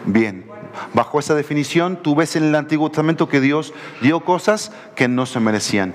[0.06, 0.43] Bien.
[0.92, 5.26] Bajo esa definición, tú ves en el Antiguo Testamento que Dios dio cosas que no
[5.26, 5.94] se merecían.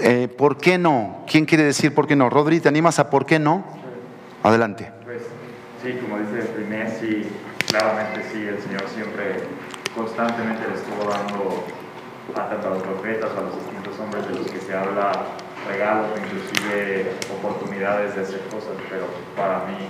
[0.00, 1.24] Eh, ¿Por qué no?
[1.26, 2.30] ¿Quién quiere decir por qué no?
[2.30, 3.64] Rodri, ¿te animas a por qué no?
[4.42, 4.92] Adelante.
[5.04, 5.22] Pues
[5.82, 7.28] sí, como dice Priné, sí,
[7.66, 9.36] claramente sí, el Señor siempre
[9.94, 11.64] constantemente le estuvo dando
[12.34, 15.12] a tanto a los profetas, a los distintos hombres de los que se habla
[15.66, 19.88] regalos, inclusive oportunidades de hacer cosas, pero para mí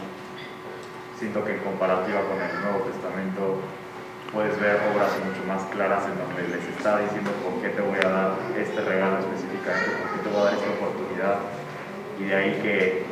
[1.19, 3.61] siento que en comparativa con el Nuevo Testamento
[4.33, 7.99] puedes ver obras mucho más claras en donde les está diciendo por qué te voy
[8.05, 11.37] a dar este regalo específicamente, por qué te voy a dar esta oportunidad.
[12.21, 13.07] Y de ahí que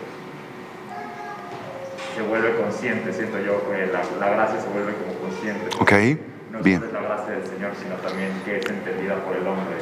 [2.14, 5.68] se vuelve consciente, siento yo, que la, la gracia se vuelve como consciente.
[5.81, 5.92] Ok,
[6.52, 6.83] No bien.
[6.85, 9.76] es la gracia del Señor, sino también que es entendida por el hombre.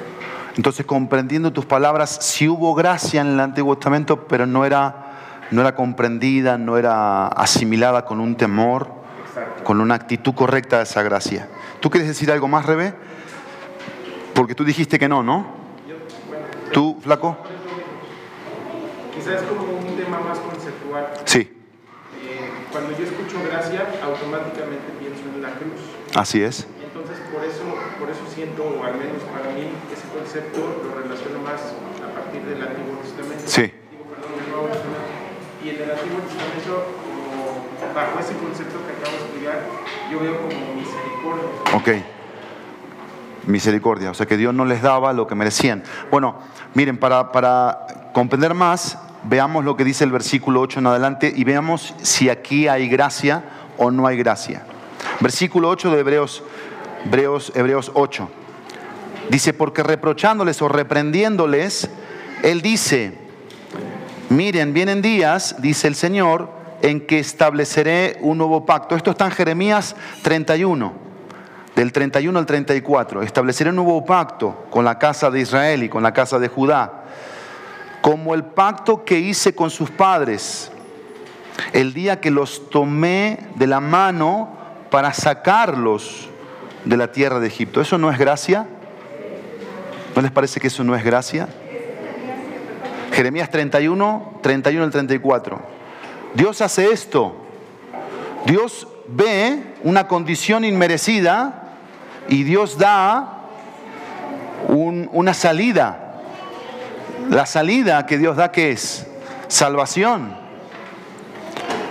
[0.56, 4.94] Entonces, comprendiendo tus palabras, sí hubo gracia en el Antiguo Testamento, pero no era,
[5.50, 9.03] no era comprendida, no era asimilada con un temor.
[9.64, 11.48] Con una actitud correcta de esa gracia.
[11.80, 12.94] ¿Tú quieres decir algo más, Rebe?
[14.34, 15.46] Porque tú dijiste que no, ¿no?
[16.72, 17.36] ¿Tú, flaco?
[19.14, 21.08] Quizás como un tema más conceptual.
[21.24, 21.50] Sí,
[22.24, 25.80] Eh, cuando yo escucho gracia, automáticamente pienso en la cruz.
[26.16, 26.66] así es.
[26.82, 27.62] Entonces por eso,
[28.00, 31.60] por eso siento, o al menos para mí, ese concepto lo relaciono más
[32.02, 33.44] a partir del Antiguo Testamento.
[33.46, 33.62] Sí.
[33.92, 35.14] Digo, perdón, del Nuevo Testamento.
[35.62, 36.72] Y en el Antiguo Testamento,
[37.94, 39.62] bajo ese concepto que acabo de explicar,
[40.10, 41.48] yo veo como misericordia.
[41.74, 41.88] Ok.
[43.46, 45.82] Misericordia, o sea que Dios no les daba lo que merecían.
[46.10, 46.36] Bueno,
[46.72, 51.44] miren, para, para comprender más, veamos lo que dice el versículo 8 en adelante y
[51.44, 53.44] veamos si aquí hay gracia
[53.76, 54.64] o no hay gracia.
[55.20, 56.42] Versículo 8 de Hebreos,
[57.04, 58.28] Hebreos, Hebreos 8.
[59.30, 61.90] Dice, porque reprochándoles o reprendiéndoles,
[62.42, 63.18] Él dice,
[64.30, 68.94] miren, vienen días, dice el Señor, en que estableceré un nuevo pacto.
[68.94, 70.92] Esto está en Jeremías 31
[71.74, 76.02] del 31 al 34, estableceré un nuevo pacto con la casa de Israel y con
[76.02, 77.04] la casa de Judá,
[78.02, 80.70] como el pacto que hice con sus padres,
[81.72, 84.50] el día que los tomé de la mano
[84.90, 86.28] para sacarlos
[86.84, 87.80] de la tierra de Egipto.
[87.80, 88.66] ¿Eso no es gracia?
[90.14, 91.48] ¿No les parece que eso no es gracia?
[93.10, 95.73] Jeremías 31, 31 al 34.
[96.34, 97.36] Dios hace esto.
[98.46, 101.76] Dios ve una condición inmerecida
[102.28, 103.40] y Dios da
[104.68, 106.20] un- una salida.
[107.30, 109.06] La salida que Dios da, ¿qué es?
[109.48, 110.36] Salvación.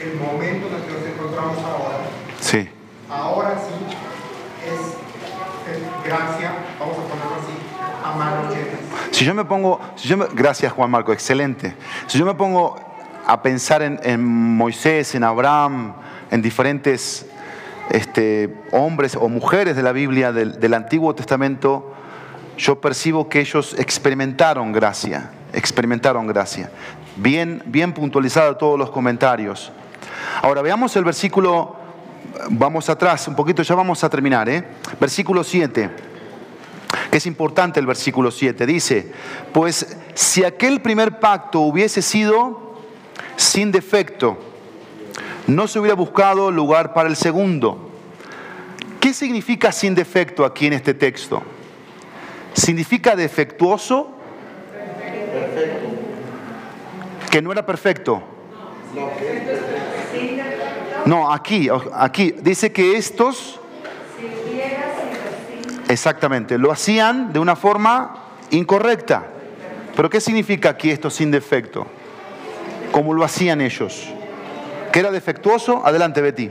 [0.03, 1.99] el momento en el que nos encontramos ahora,
[2.41, 2.69] sí,
[3.11, 3.97] ahora sí
[4.65, 7.55] es, es gracia, vamos a ponerlo así,
[8.05, 8.81] a manos llenas.
[9.11, 11.75] Si yo me pongo, si yo me- gracias Juan Marco, excelente.
[12.07, 12.77] Si yo me pongo
[13.29, 15.93] a pensar en, Moisés, en Abraham,
[16.31, 17.27] en diferentes
[17.91, 21.93] este, hombres o mujeres de la Biblia del, del Antiguo Testamento,
[22.57, 26.71] yo percibo que ellos experimentaron gracia, experimentaron gracia.
[27.17, 29.73] Bien, bien puntualizado todos los comentarios.
[30.41, 31.77] Ahora veamos el versículo,
[32.49, 34.65] vamos atrás un poquito, ya vamos a terminar, ¿eh?
[34.99, 36.09] Versículo 7
[37.11, 38.65] que es importante el versículo 7.
[38.65, 39.13] Dice,
[39.53, 42.68] pues si aquel primer pacto hubiese sido
[43.39, 44.37] sin defecto,
[45.47, 47.89] no se hubiera buscado lugar para el segundo.
[49.01, 51.41] ¿Qué significa sin defecto aquí en este texto?
[52.53, 54.11] ¿Significa defectuoso?
[57.31, 58.21] Que no era perfecto.
[61.07, 62.35] No, aquí, aquí.
[62.43, 63.61] Dice que estos,
[65.89, 69.27] exactamente, lo hacían de una forma incorrecta.
[69.95, 71.87] Pero ¿qué significa aquí esto sin defecto?
[72.93, 74.09] Como lo hacían ellos.
[74.93, 75.83] ¿Que era defectuoso?
[75.85, 76.51] Adelante, Betty.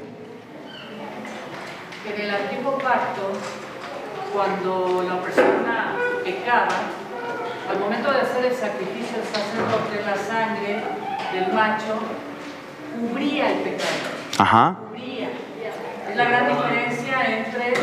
[2.16, 3.32] En el antiguo pacto,
[4.34, 6.68] cuando la persona pecaba,
[7.70, 10.84] al momento de hacer el sacrificio, el sacerdote, la sangre
[11.34, 12.00] del macho
[13.00, 13.90] cubría el pecado.
[14.38, 14.76] Ajá.
[14.90, 15.30] Cubría.
[16.10, 17.74] Es la gran diferencia entre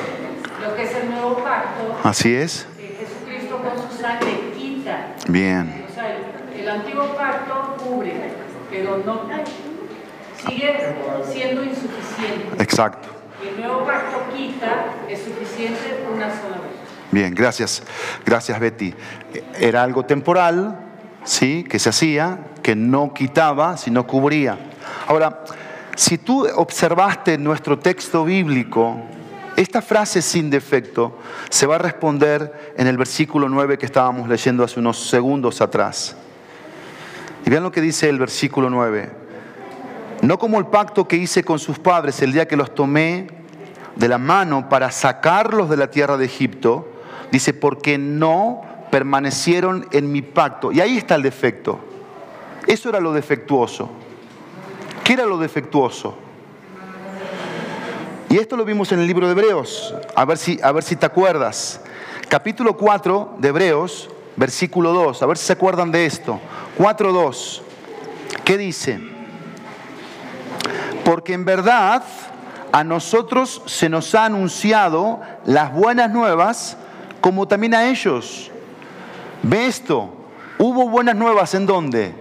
[0.66, 2.66] lo que es el nuevo pacto, Así es.
[2.78, 5.08] que Jesucristo con su sangre quita.
[5.28, 5.84] Bien.
[5.90, 8.14] O sea, el, el antiguo pacto cubre,
[8.74, 9.22] pero no
[10.48, 10.76] sigue
[11.32, 12.62] siendo insuficiente.
[12.62, 13.08] Exacto.
[13.40, 16.72] El nuevo pacto quita, es suficiente una sola vez.
[17.12, 17.82] Bien, gracias.
[18.26, 18.92] Gracias, Betty.
[19.58, 20.76] Era algo temporal,
[21.22, 21.64] ¿sí?
[21.68, 24.58] Que se hacía, que no quitaba, sino cubría.
[25.06, 25.44] Ahora,
[25.94, 28.96] si tú observaste nuestro texto bíblico,
[29.56, 31.18] esta frase sin defecto
[31.48, 36.16] se va a responder en el versículo 9 que estábamos leyendo hace unos segundos atrás.
[37.44, 39.10] Y vean lo que dice el versículo 9.
[40.22, 43.26] No como el pacto que hice con sus padres el día que los tomé
[43.96, 46.88] de la mano para sacarlos de la tierra de Egipto,
[47.30, 50.72] dice, porque no permanecieron en mi pacto.
[50.72, 51.78] Y ahí está el defecto.
[52.66, 53.90] Eso era lo defectuoso.
[55.02, 56.16] ¿Qué era lo defectuoso?
[58.30, 59.94] Y esto lo vimos en el libro de Hebreos.
[60.16, 61.82] A ver si, a ver si te acuerdas.
[62.28, 65.22] Capítulo 4 de Hebreos, versículo 2.
[65.22, 66.40] A ver si se acuerdan de esto.
[66.78, 67.62] 4.2.
[68.44, 69.00] ¿Qué dice?
[71.04, 72.02] Porque en verdad
[72.72, 76.76] a nosotros se nos ha anunciado las buenas nuevas
[77.20, 78.50] como también a ellos.
[79.42, 80.12] Ve esto.
[80.58, 82.14] Hubo buenas nuevas en dónde?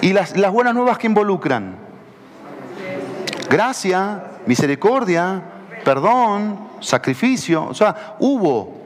[0.00, 1.76] Y las, las buenas nuevas que involucran.
[3.50, 5.42] Gracia, misericordia,
[5.84, 7.66] perdón, sacrificio.
[7.66, 8.77] O sea, hubo.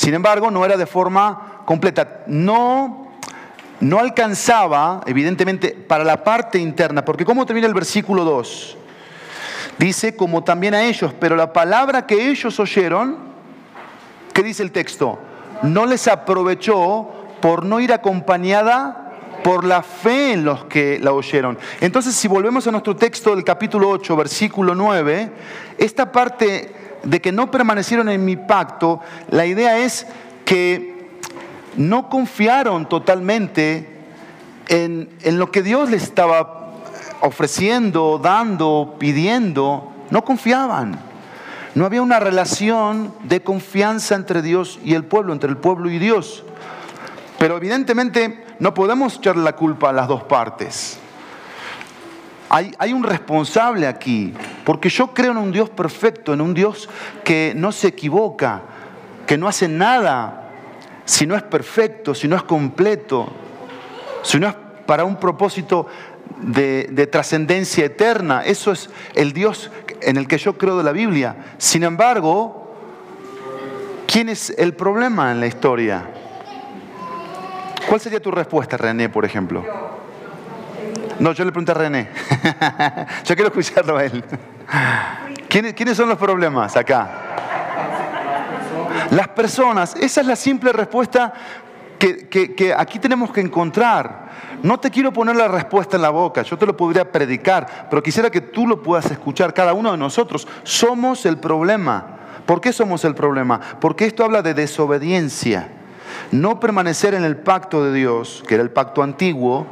[0.00, 2.22] Sin embargo, no era de forma completa.
[2.26, 3.12] No,
[3.80, 7.04] no alcanzaba, evidentemente, para la parte interna.
[7.04, 8.78] Porque ¿cómo termina el versículo 2?
[9.76, 13.18] Dice, como también a ellos, pero la palabra que ellos oyeron,
[14.32, 15.18] ¿qué dice el texto?
[15.64, 17.10] No les aprovechó
[17.42, 19.12] por no ir acompañada
[19.44, 21.58] por la fe en los que la oyeron.
[21.82, 25.30] Entonces, si volvemos a nuestro texto del capítulo 8, versículo 9,
[25.76, 30.06] esta parte de que no permanecieron en mi pacto, la idea es
[30.44, 31.08] que
[31.76, 33.88] no confiaron totalmente
[34.68, 36.72] en, en lo que Dios les estaba
[37.20, 40.98] ofreciendo, dando, pidiendo, no confiaban.
[41.74, 45.98] No había una relación de confianza entre Dios y el pueblo, entre el pueblo y
[45.98, 46.44] Dios.
[47.38, 50.98] Pero evidentemente no podemos echarle la culpa a las dos partes.
[52.48, 54.34] Hay, hay, un responsable aquí,
[54.64, 56.88] porque yo creo en un Dios perfecto, en un Dios
[57.24, 58.62] que no se equivoca,
[59.26, 60.50] que no hace nada
[61.04, 63.28] si no es perfecto, si no es completo,
[64.22, 64.54] si no es
[64.86, 65.86] para un propósito
[66.36, 68.42] de, de trascendencia eterna.
[68.44, 69.70] Eso es el Dios
[70.02, 71.36] en el que yo creo de la Biblia.
[71.58, 72.74] Sin embargo,
[74.06, 76.10] ¿quién es el problema en la historia?
[77.88, 79.64] ¿Cuál sería tu respuesta, René, por ejemplo?
[81.20, 82.08] No, yo le pregunté a René.
[83.24, 84.24] yo quiero escucharlo a él.
[85.48, 87.10] ¿Quiénes, ¿Quiénes son los problemas acá?
[89.10, 89.94] Las personas.
[89.96, 91.32] Esa es la simple respuesta
[91.98, 94.30] que, que, que aquí tenemos que encontrar.
[94.62, 98.02] No te quiero poner la respuesta en la boca, yo te lo podría predicar, pero
[98.02, 100.48] quisiera que tú lo puedas escuchar, cada uno de nosotros.
[100.62, 102.18] Somos el problema.
[102.46, 103.60] ¿Por qué somos el problema?
[103.80, 105.68] Porque esto habla de desobediencia.
[106.32, 109.66] No permanecer en el pacto de Dios, que era el pacto antiguo,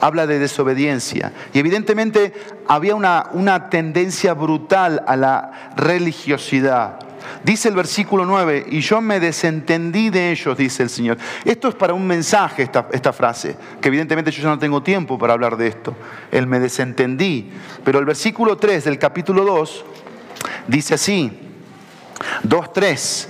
[0.00, 1.32] habla de desobediencia.
[1.52, 2.32] Y evidentemente
[2.66, 6.98] había una, una tendencia brutal a la religiosidad.
[7.44, 11.18] Dice el versículo 9, y yo me desentendí de ellos, dice el Señor.
[11.44, 15.18] Esto es para un mensaje, esta, esta, frase, que evidentemente yo ya no tengo tiempo
[15.18, 15.94] para hablar de esto.
[16.30, 17.50] El me desentendí.
[17.84, 19.84] Pero el versículo 3 del capítulo 2
[20.68, 21.32] dice así,
[22.44, 23.28] 2.3,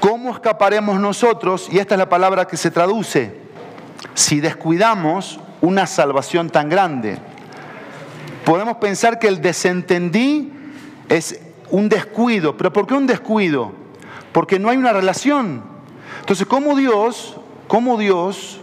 [0.00, 1.68] ¿cómo escaparemos nosotros?
[1.70, 3.41] Y esta es la palabra que se traduce,
[4.14, 7.18] si descuidamos una salvación tan grande.
[8.44, 10.52] Podemos pensar que el desentendí
[11.08, 11.40] es
[11.70, 12.56] un descuido.
[12.56, 13.72] ¿Pero por qué un descuido?
[14.32, 15.62] Porque no hay una relación.
[16.20, 17.36] Entonces, ¿cómo Dios,
[17.68, 18.60] cómo Dios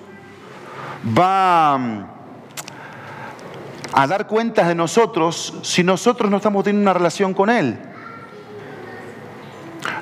[1.17, 1.75] va
[3.93, 7.79] a dar cuentas de nosotros si nosotros no estamos teniendo una relación con Él?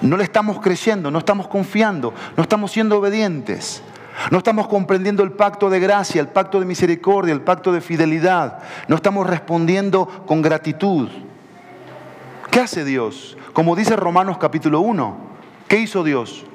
[0.02, 3.82] No le estamos creyendo, no estamos confiando, no estamos siendo obedientes.
[4.32, 8.60] No estamos comprendiendo el pacto de gracia, el pacto de misericordia, el pacto de fidelidad.
[8.88, 11.10] No estamos respondiendo con gratitud.
[12.52, 13.38] ¿Qué hace Dios?
[13.54, 15.18] Como dice Romanos capítulo 1,
[15.68, 16.46] ¿qué hizo Dios?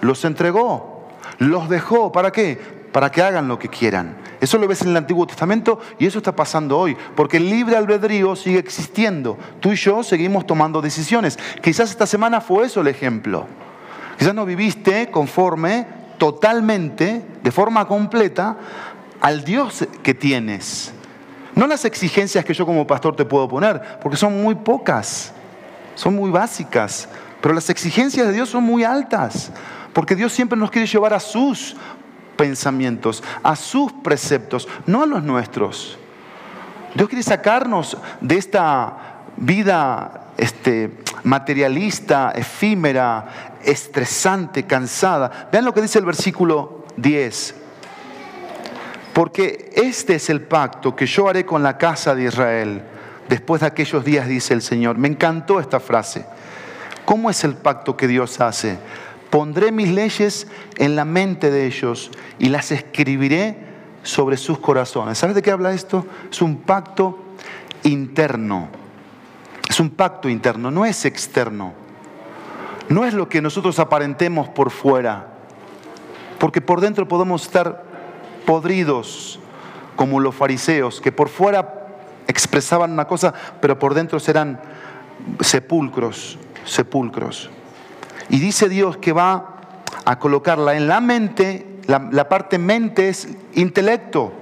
[0.00, 1.08] Los entregó,
[1.38, 2.10] los dejó.
[2.10, 2.82] ¿Para qué?
[2.92, 4.16] Para que hagan lo que quieran.
[4.40, 7.76] Eso lo ves en el Antiguo Testamento y eso está pasando hoy, porque el libre
[7.76, 9.38] albedrío sigue existiendo.
[9.60, 11.38] Tú y yo seguimos tomando decisiones.
[11.62, 13.46] Quizás esta semana fue eso el ejemplo.
[14.18, 18.56] Quizás no viviste conforme totalmente, de forma completa,
[19.20, 20.92] al Dios que tienes.
[21.56, 25.32] No las exigencias que yo como pastor te puedo poner, porque son muy pocas,
[25.96, 27.08] son muy básicas,
[27.40, 29.50] pero las exigencias de Dios son muy altas,
[29.92, 31.74] porque Dios siempre nos quiere llevar a sus
[32.36, 35.98] pensamientos, a sus preceptos, no a los nuestros.
[36.94, 40.90] Dios quiere sacarnos de esta vida este,
[41.24, 45.48] materialista, efímera, estresante, cansada.
[45.52, 47.54] Vean lo que dice el versículo 10.
[49.12, 52.82] Porque este es el pacto que yo haré con la casa de Israel
[53.28, 54.96] después de aquellos días, dice el Señor.
[54.98, 56.24] Me encantó esta frase.
[57.04, 58.78] ¿Cómo es el pacto que Dios hace?
[59.30, 63.56] Pondré mis leyes en la mente de ellos y las escribiré
[64.02, 65.18] sobre sus corazones.
[65.18, 66.06] ¿Sabes de qué habla esto?
[66.30, 67.18] Es un pacto
[67.82, 68.81] interno.
[69.72, 71.72] Es un pacto interno, no es externo
[72.92, 75.28] no es lo que nosotros aparentemos por fuera,
[76.38, 77.84] porque por dentro podemos estar
[78.44, 79.40] podridos
[79.96, 81.86] como los fariseos, que por fuera
[82.26, 84.60] expresaban una cosa, pero por dentro serán
[85.40, 87.50] sepulcros, sepulcros.
[88.28, 89.56] Y dice Dios que va
[90.04, 94.32] a colocarla en la mente, la, parte mente es intelecto,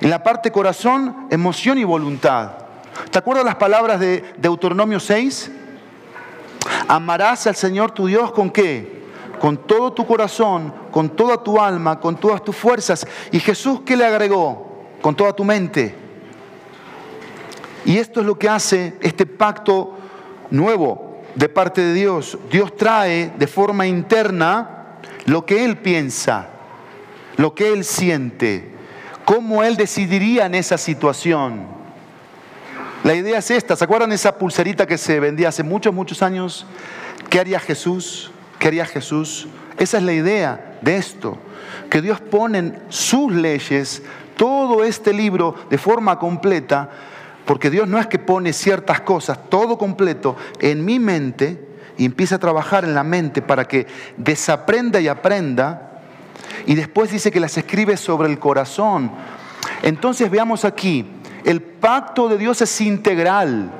[0.00, 2.67] en la parte corazón, emoción y voluntad.
[3.10, 5.50] ¿Te acuerdas las palabras de Deuteronomio 6?
[6.88, 8.98] Amarás al Señor tu Dios con qué?
[9.40, 13.06] Con todo tu corazón, con toda tu alma, con todas tus fuerzas.
[13.30, 14.86] ¿Y Jesús qué le agregó?
[15.00, 15.94] Con toda tu mente.
[17.84, 19.96] Y esto es lo que hace este pacto
[20.50, 22.36] nuevo de parte de Dios.
[22.50, 26.48] Dios trae de forma interna lo que Él piensa,
[27.36, 28.72] lo que Él siente,
[29.24, 31.77] cómo Él decidiría en esa situación.
[33.04, 36.66] La idea es esta, ¿se acuerdan esa pulserita que se vendía hace muchos, muchos años?
[37.30, 38.32] ¿Qué haría Jesús?
[38.58, 39.46] ¿Qué haría Jesús?
[39.78, 41.38] Esa es la idea de esto,
[41.90, 44.02] que Dios pone en sus leyes
[44.36, 46.90] todo este libro de forma completa,
[47.44, 52.36] porque Dios no es que pone ciertas cosas, todo completo, en mi mente y empieza
[52.36, 53.86] a trabajar en la mente para que
[54.16, 56.02] desaprenda y aprenda,
[56.66, 59.12] y después dice que las escribe sobre el corazón.
[59.82, 61.06] Entonces veamos aquí,
[61.44, 63.70] el pacto de Dios es integral.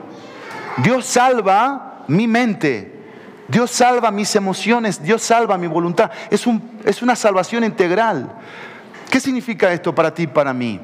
[0.79, 2.95] Dios salva mi mente.
[3.49, 5.03] Dios salva mis emociones.
[5.03, 6.11] Dios salva mi voluntad.
[6.31, 8.33] Es, un, es una salvación integral.
[9.11, 10.81] ¿Qué significa esto para ti y para mí?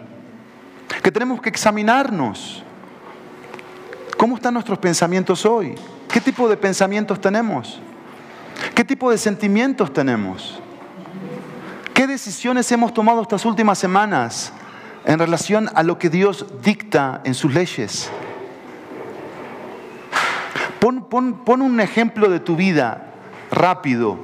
[1.02, 2.62] Que tenemos que examinarnos.
[4.16, 5.74] ¿Cómo están nuestros pensamientos hoy?
[6.08, 7.80] ¿Qué tipo de pensamientos tenemos?
[8.74, 10.60] ¿Qué tipo de sentimientos tenemos?
[11.92, 14.52] ¿Qué decisiones hemos tomado estas últimas semanas?
[15.04, 18.10] En relación a lo que Dios dicta en sus leyes.
[20.80, 23.14] Pon, un ejemplo de tu vida
[23.50, 24.18] rápido,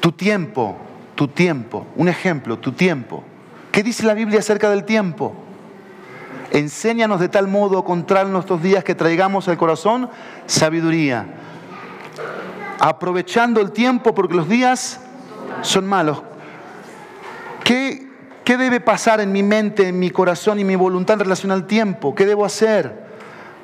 [0.00, 0.76] tu tiempo,
[1.14, 3.22] tu tiempo, un ejemplo, tu tiempo.
[3.70, 5.34] ¿Qué dice la Biblia acerca del tiempo?
[6.50, 10.10] Enséñanos de tal modo a contar nuestros días que traigamos al corazón
[10.46, 11.26] sabiduría,
[12.80, 15.00] aprovechando el tiempo porque los días
[15.62, 16.22] son malos.
[17.62, 18.07] ¿Qué,
[18.48, 21.66] ¿Qué debe pasar en mi mente, en mi corazón y mi voluntad en relación al
[21.66, 22.14] tiempo?
[22.14, 22.98] ¿Qué debo hacer?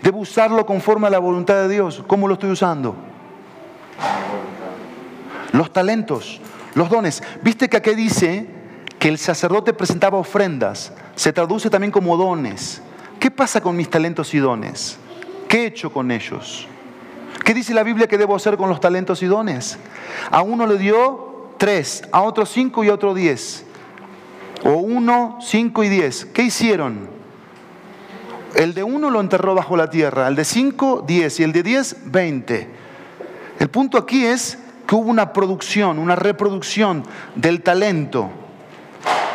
[0.03, 2.05] ¿Debo usarlo conforme a la voluntad de Dios?
[2.07, 2.95] ¿Cómo lo estoy usando?
[5.53, 6.39] Los talentos,
[6.75, 7.23] los dones.
[7.41, 8.47] ¿Viste que aquí dice
[8.99, 10.93] que el sacerdote presentaba ofrendas?
[11.15, 12.83] Se traduce también como dones.
[13.19, 14.99] ¿Qué pasa con mis talentos y dones?
[15.49, 16.69] ¿Qué he hecho con ellos?
[17.43, 19.79] ¿Qué dice la Biblia que debo hacer con los talentos y dones?
[20.31, 23.65] A uno le dio tres, a otro cinco y a otro diez
[24.65, 26.27] o 1, 5 y 10.
[26.27, 27.09] ¿Qué hicieron?
[28.55, 31.63] El de 1 lo enterró bajo la tierra, el de 5, 10 y el de
[31.63, 32.69] 10, 20.
[33.59, 37.05] El punto aquí es que hubo una producción, una reproducción
[37.35, 38.31] del talento,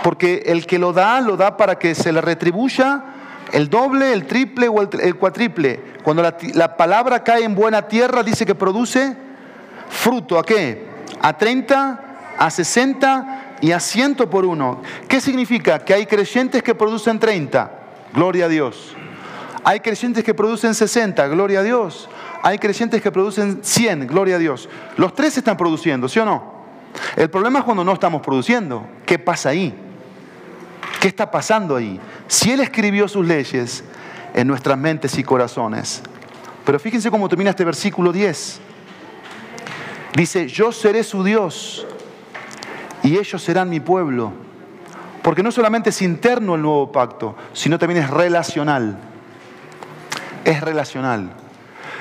[0.04, 3.04] porque el que lo da, lo da para que se le retribuya
[3.52, 5.80] el doble, el triple o el, cuatriple.
[6.04, 9.16] Cuando la, la, palabra cae en buena tierra, dice que produce
[9.90, 10.38] fruto.
[10.38, 10.88] ¿A qué?
[11.20, 12.02] A 30,
[12.38, 14.82] a 60 y asiento por uno.
[15.08, 15.80] ¿Qué significa?
[15.80, 17.72] Que hay creyentes que producen 30,
[18.14, 18.96] gloria a Dios.
[19.64, 22.10] Hay creyentes que producen 60, gloria a Dios.
[22.42, 24.70] Hay creyentes que producen 100, gloria a Dios.
[24.98, 26.60] Los tres están produciendo, ¿sí o no?
[27.16, 28.88] El problema es cuando no estamos produciendo.
[29.06, 29.74] ¿Qué pasa ahí?
[31.02, 32.00] ¿Qué está pasando ahí?
[32.28, 33.84] Si Él escribió sus leyes
[34.34, 36.02] en nuestras mentes y corazones.
[36.66, 38.60] Pero fíjense cómo termina este versículo 10.
[40.16, 41.86] Dice, yo seré su Dios
[43.10, 44.32] y ellos serán mi pueblo.
[45.24, 49.00] Porque no solamente es interno el nuevo pacto, sino también es relacional.
[50.46, 51.32] Es relacional.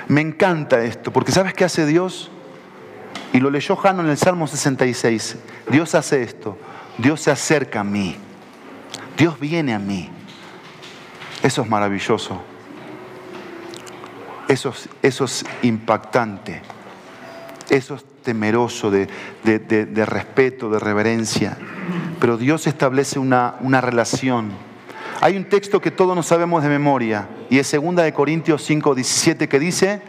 [0.09, 2.31] Me encanta esto, porque ¿sabes qué hace Dios?
[3.33, 5.37] Y lo leyó Jano en el Salmo 66.
[5.71, 6.59] Dios hace esto.
[6.99, 8.15] Dios se acerca a mí.
[9.17, 10.11] Dios viene a mí.
[11.43, 12.39] Eso es maravilloso.
[14.47, 16.61] Eso, eso es impactante.
[17.71, 19.09] Eso es temeroso, de,
[20.05, 21.57] respeto, de reverencia.
[22.21, 24.51] Pero Dios establece una, relación.
[25.23, 28.95] Hay un texto que todos nos sabemos de memoria y es 2 de Corintios 5,
[28.95, 30.03] 17 que dice,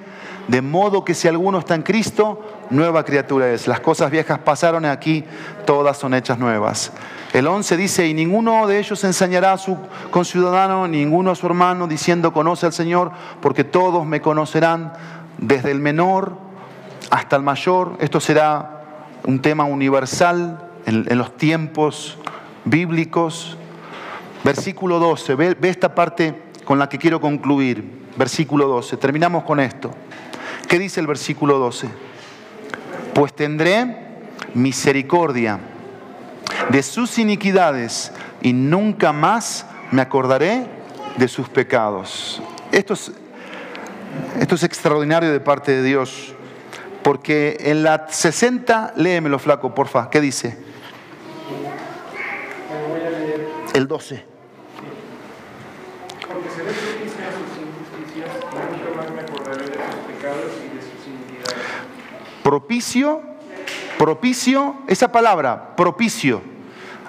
[0.50, 2.42] de modo que si alguno está en Cristo,
[2.72, 3.70] nueva criatura es.
[3.70, 5.24] Las cosas viejas pasaron aquí
[5.66, 6.92] todas son hechas nuevas.
[7.32, 9.78] El 11 dice, y ninguno de ellos enseñará a su
[10.12, 14.92] conciudadano, ninguno a su hermano, diciendo, conoce al Señor, porque todos me conocerán,
[15.38, 16.49] desde el menor
[17.10, 17.98] hasta el mayor.
[18.00, 22.18] Esto será un tema universal en, los tiempos
[22.66, 23.58] bíblicos.
[24.44, 26.34] Versículo 12, ve esta parte
[26.64, 28.00] con la que quiero concluir.
[28.16, 29.92] Versículo 12, terminamos con esto.
[30.68, 31.90] ¿Qué dice el versículo 12?
[33.14, 34.08] Pues tendré
[34.54, 35.60] misericordia
[36.70, 40.68] de sus iniquidades y nunca más me acordaré
[41.18, 42.42] de sus pecados.
[42.72, 46.36] Esto es, extraordinario de parte de Dios,
[47.10, 50.56] porque en la 60, léemelo flaco, porfa, ¿qué dice?
[53.74, 54.24] El 12.
[56.28, 56.74] Porque seré a
[57.34, 61.66] sus injusticias y nunca más me acordaré de sus pecados y de sus iniquidades.
[62.44, 63.22] Propicio,
[63.98, 66.44] propicio, esa palabra, propicio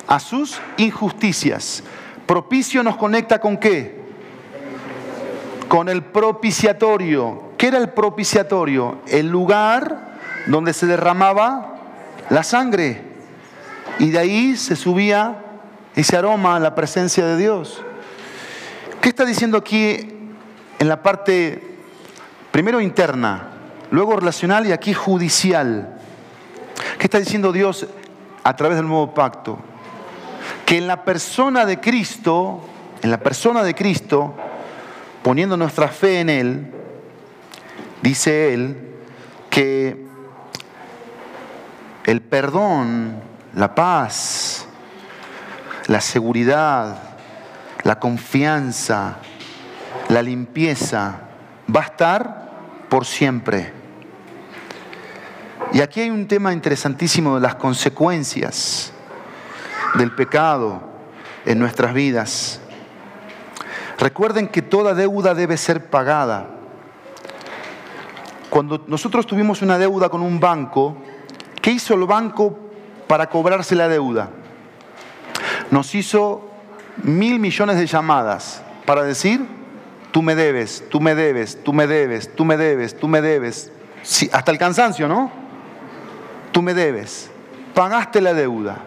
[0.06, 1.82] a sus injusticias.
[2.24, 3.99] Propicio nos conecta con qué?
[5.70, 7.52] Con el propiciatorio.
[7.56, 8.98] ¿Qué era el propiciatorio?
[9.06, 10.18] El lugar
[10.48, 11.76] donde se derramaba
[12.28, 13.02] la sangre.
[14.00, 15.36] Y de ahí se subía
[15.94, 17.82] ese aroma a la presencia de Dios.
[19.00, 20.08] ¿Qué está diciendo aquí
[20.80, 21.78] en la parte,
[22.50, 23.50] primero interna,
[23.92, 26.00] luego relacional y aquí judicial?
[26.98, 27.86] ¿Qué está diciendo Dios
[28.42, 29.58] a través del nuevo pacto?
[30.70, 32.60] que en la persona de Cristo,
[33.02, 34.34] en la persona de Cristo,
[35.22, 36.72] poniendo nuestra fe en Él,
[38.02, 38.76] dice Él
[39.50, 40.06] que
[42.04, 43.20] el perdón,
[43.54, 44.66] la paz,
[45.86, 47.02] la seguridad,
[47.82, 49.18] la confianza,
[50.08, 51.20] la limpieza,
[51.74, 52.50] va a estar
[52.88, 53.72] por siempre.
[55.72, 58.92] Y aquí hay un tema interesantísimo de las consecuencias
[59.94, 60.82] del pecado
[61.44, 62.59] en nuestras vidas.
[64.00, 66.46] Recuerden que toda deuda debe ser pagada.
[68.48, 70.96] Cuando nosotros tuvimos una deuda con un banco,
[71.60, 72.58] ¿qué hizo el banco
[73.06, 74.30] para cobrarse la deuda?
[75.70, 76.48] Nos hizo
[77.02, 79.46] mil millones de llamadas para decir,
[80.12, 83.70] tú me debes, tú me debes, tú me debes, tú me debes, tú me debes.
[84.32, 85.30] hasta el cansancio, ¿no?
[86.52, 87.30] Tú me debes.
[87.74, 88.78] Pagaste la deuda.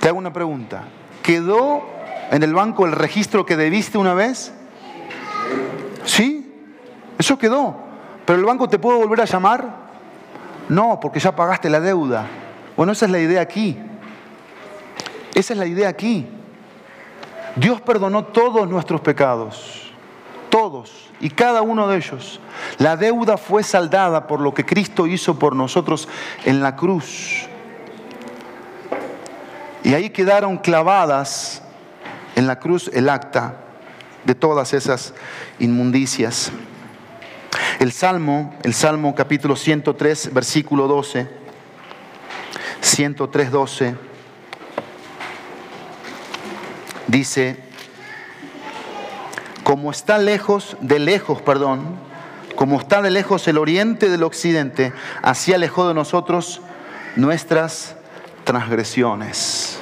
[0.00, 0.84] Te hago una pregunta.
[1.20, 1.95] ¿Quedó
[2.30, 4.52] en el banco el registro que debiste una vez?
[6.04, 6.52] ¿Sí?
[7.18, 7.76] Eso quedó.
[8.24, 9.86] ¿Pero el banco te puede volver a llamar?
[10.68, 12.26] No, porque ya pagaste la deuda.
[12.76, 13.78] Bueno, esa es la idea aquí.
[15.34, 16.26] Esa es la idea aquí.
[17.54, 19.92] Dios perdonó todos nuestros pecados.
[20.50, 22.40] Todos y cada uno de ellos.
[22.78, 26.08] La deuda fue saldada por lo que Cristo hizo por nosotros
[26.44, 27.46] en la cruz.
[29.82, 31.62] Y ahí quedaron clavadas
[32.36, 33.56] en la cruz el acta
[34.24, 35.14] de todas esas
[35.58, 36.52] inmundicias.
[37.80, 41.28] El Salmo, el Salmo capítulo 103, versículo 12,
[42.80, 43.96] 103, 12,
[47.06, 47.56] dice,
[49.64, 51.96] como está lejos, de lejos, perdón,
[52.54, 56.60] como está de lejos el oriente del occidente, así alejó de nosotros
[57.16, 57.96] nuestras
[58.44, 59.80] transgresiones.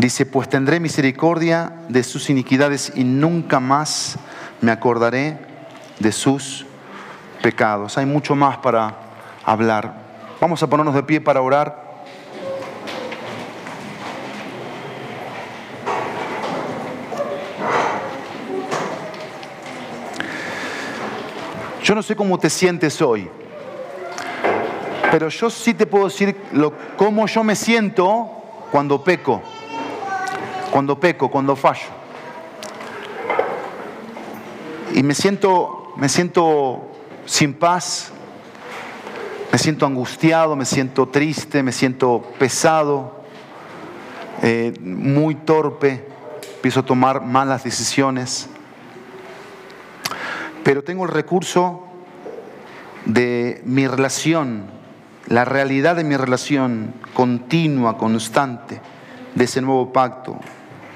[0.00, 4.16] Dice, pues tendré misericordia de sus iniquidades y nunca más
[4.62, 5.38] me acordaré
[5.98, 6.64] de sus
[7.42, 7.98] pecados.
[7.98, 8.96] Hay mucho más para
[9.44, 9.92] hablar.
[10.40, 12.06] Vamos a ponernos de pie para orar.
[21.84, 23.28] Yo no sé cómo te sientes hoy,
[25.10, 28.30] Pero yo sí te puedo decir lo, cómo yo me siento
[28.72, 29.42] cuando peco,
[30.70, 31.86] cuando peco, cuando fallo.
[34.94, 36.90] Y me siento, me siento
[37.26, 38.12] sin paz,
[39.52, 43.22] me siento angustiado, me siento triste, me siento pesado,
[44.42, 46.06] eh, muy torpe,
[46.56, 48.48] empiezo a tomar malas decisiones.
[50.64, 51.84] Pero tengo el recurso
[53.06, 54.66] de mi relación,
[55.26, 58.80] la realidad de mi relación continua, constante,
[59.34, 60.38] de ese nuevo pacto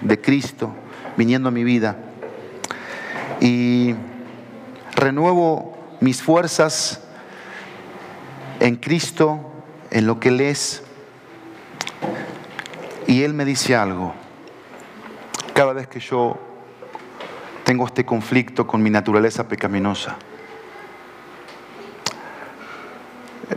[0.01, 0.75] de Cristo
[1.17, 1.97] viniendo a mi vida.
[3.41, 3.95] Y
[4.95, 7.03] renuevo mis fuerzas
[8.61, 9.41] en Cristo,
[9.91, 10.83] en lo que Él es.
[13.07, 14.15] Y Él me dice algo.
[15.53, 16.39] Cada vez que yo
[17.65, 20.17] tengo este conflicto con mi naturaleza pecaminosa.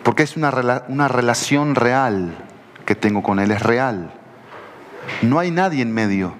[0.03, 2.37] Porque es una, una relación real
[2.85, 4.13] que tengo con Él, es real.
[5.21, 6.33] No hay nadie en medio.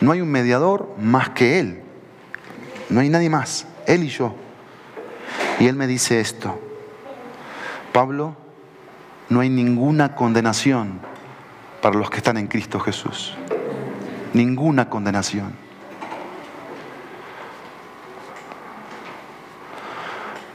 [0.00, 1.82] No hay un mediador más que Él.
[2.88, 4.34] No hay nadie más, Él y yo.
[5.58, 6.60] Y Él me dice esto,
[7.92, 8.36] Pablo,
[9.28, 11.00] no hay ninguna condenación
[11.82, 13.36] para los que están en Cristo Jesús.
[14.32, 15.52] Ninguna condenación.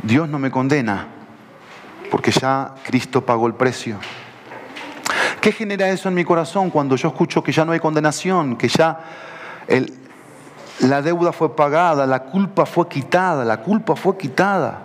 [0.01, 1.08] Dios no me condena
[2.12, 3.97] porque ya Cristo pagó el precio.
[5.44, 8.70] ¿Qué genera eso en mi corazón cuando yo escucho que ya no hay condenación, que
[8.70, 8.98] ya
[10.80, 14.84] la deuda fue pagada, la culpa fue quitada, la culpa fue quitada?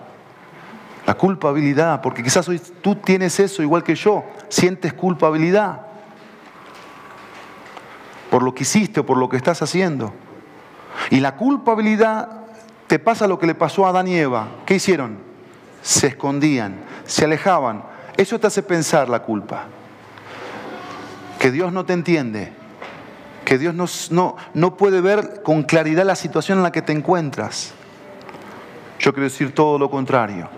[1.06, 5.82] La culpabilidad, porque quizás hoy tú tienes eso igual que yo, sientes culpabilidad
[8.28, 10.12] por lo que hiciste o por lo que estás haciendo.
[11.10, 12.30] Y la culpabilidad
[12.88, 14.48] te pasa lo que le pasó a Adán y Eva.
[14.66, 15.18] ¿Qué hicieron?
[15.82, 17.84] Se escondían, se alejaban.
[18.16, 19.66] Eso te hace pensar la culpa.
[21.38, 22.52] Que Dios no te entiende,
[23.44, 26.92] que Dios no, no, no puede ver con claridad la situación en la que te
[26.92, 27.72] encuentras.
[28.98, 30.48] Yo quiero decir todo lo contrario.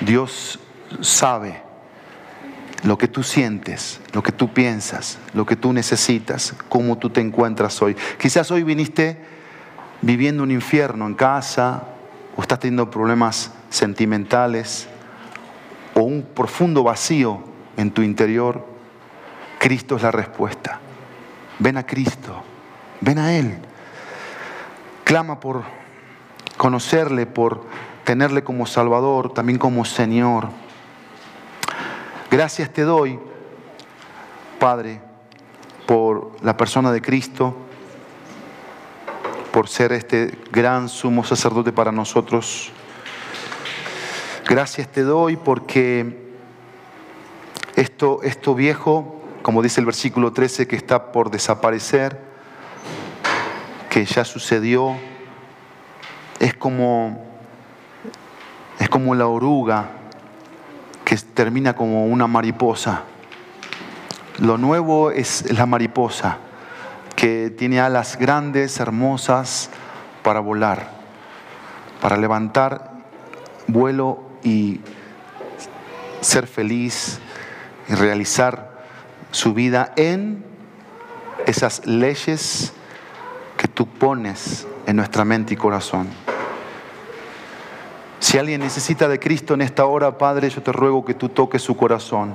[0.00, 0.58] Dios
[1.00, 1.62] sabe
[2.82, 7.20] lo que tú sientes, lo que tú piensas, lo que tú necesitas, cómo tú te
[7.20, 7.96] encuentras hoy.
[8.18, 9.18] Quizás hoy viniste
[10.02, 11.82] viviendo un infierno en casa,
[12.36, 14.86] o estás teniendo problemas sentimentales,
[15.94, 17.42] o un profundo vacío
[17.76, 18.75] en tu interior.
[19.58, 20.80] Cristo es la respuesta.
[21.58, 22.42] Ven a Cristo,
[23.00, 23.58] ven a Él.
[25.04, 25.62] Clama por
[26.56, 27.64] conocerle, por
[28.04, 30.48] tenerle como Salvador, también como Señor.
[32.30, 33.18] Gracias te doy,
[34.58, 35.00] Padre,
[35.86, 37.56] por la persona de Cristo,
[39.52, 42.70] por ser este gran sumo sacerdote para nosotros.
[44.48, 46.26] Gracias te doy porque
[47.74, 49.15] esto, esto viejo,
[49.46, 52.20] como dice el versículo 13, que está por desaparecer,
[53.88, 54.96] que ya sucedió,
[56.40, 57.24] es como
[58.80, 59.90] es como la oruga
[61.04, 63.04] que termina como una mariposa.
[64.38, 66.38] Lo nuevo es la mariposa,
[67.14, 69.70] que tiene alas grandes, hermosas,
[70.24, 70.90] para volar,
[72.00, 72.90] para levantar
[73.68, 74.80] vuelo y
[76.20, 77.20] ser feliz
[77.88, 78.74] y realizar
[79.30, 80.44] su vida en
[81.46, 82.72] esas leyes
[83.56, 86.08] que tú pones en nuestra mente y corazón.
[88.18, 91.62] Si alguien necesita de Cristo en esta hora, Padre, yo te ruego que tú toques
[91.62, 92.34] su corazón.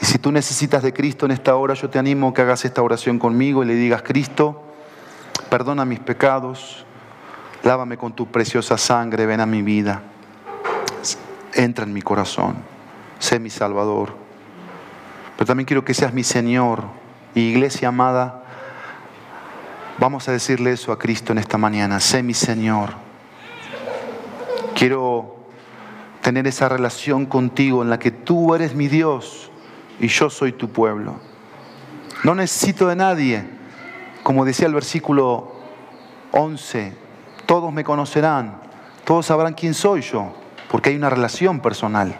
[0.00, 2.64] Y si tú necesitas de Cristo en esta hora, yo te animo a que hagas
[2.64, 4.62] esta oración conmigo y le digas, Cristo,
[5.48, 6.84] perdona mis pecados,
[7.62, 10.02] lávame con tu preciosa sangre, ven a mi vida,
[11.54, 12.56] entra en mi corazón,
[13.18, 14.23] sé mi Salvador.
[15.36, 16.84] Pero también quiero que seas mi Señor.
[17.34, 18.44] Y iglesia amada,
[19.98, 22.90] vamos a decirle eso a Cristo en esta mañana, sé mi Señor.
[24.74, 25.36] Quiero
[26.22, 29.50] tener esa relación contigo en la que tú eres mi Dios
[30.00, 31.16] y yo soy tu pueblo.
[32.22, 33.44] No necesito de nadie.
[34.22, 35.52] Como decía el versículo
[36.32, 36.96] 11,
[37.46, 38.56] todos me conocerán,
[39.04, 40.32] todos sabrán quién soy yo,
[40.70, 42.16] porque hay una relación personal.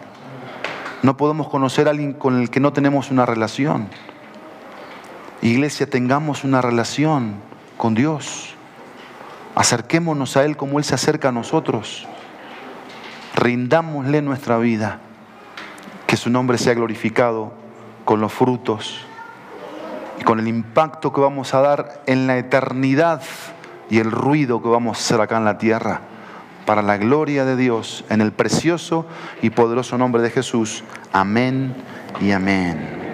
[1.05, 3.89] No podemos conocer a alguien con el que no tenemos una relación.
[5.43, 7.35] Iglesia, tengamos una relación
[7.77, 8.55] con Dios.
[9.53, 12.07] Acerquémonos a Él como Él se acerca a nosotros
[13.35, 14.97] rindámosle nuestra vida,
[16.07, 17.53] que su nombre sea glorificado
[18.03, 19.05] con los frutos
[20.19, 23.21] y con el impacto que vamos a dar en la eternidad
[23.91, 26.14] y el ruido que vamos a hacer acá en la tierra
[26.65, 29.05] para la gloria de Dios, en el precioso
[29.41, 30.83] y poderoso nombre de Jesús.
[31.13, 31.75] Amén
[32.19, 33.04] y amén.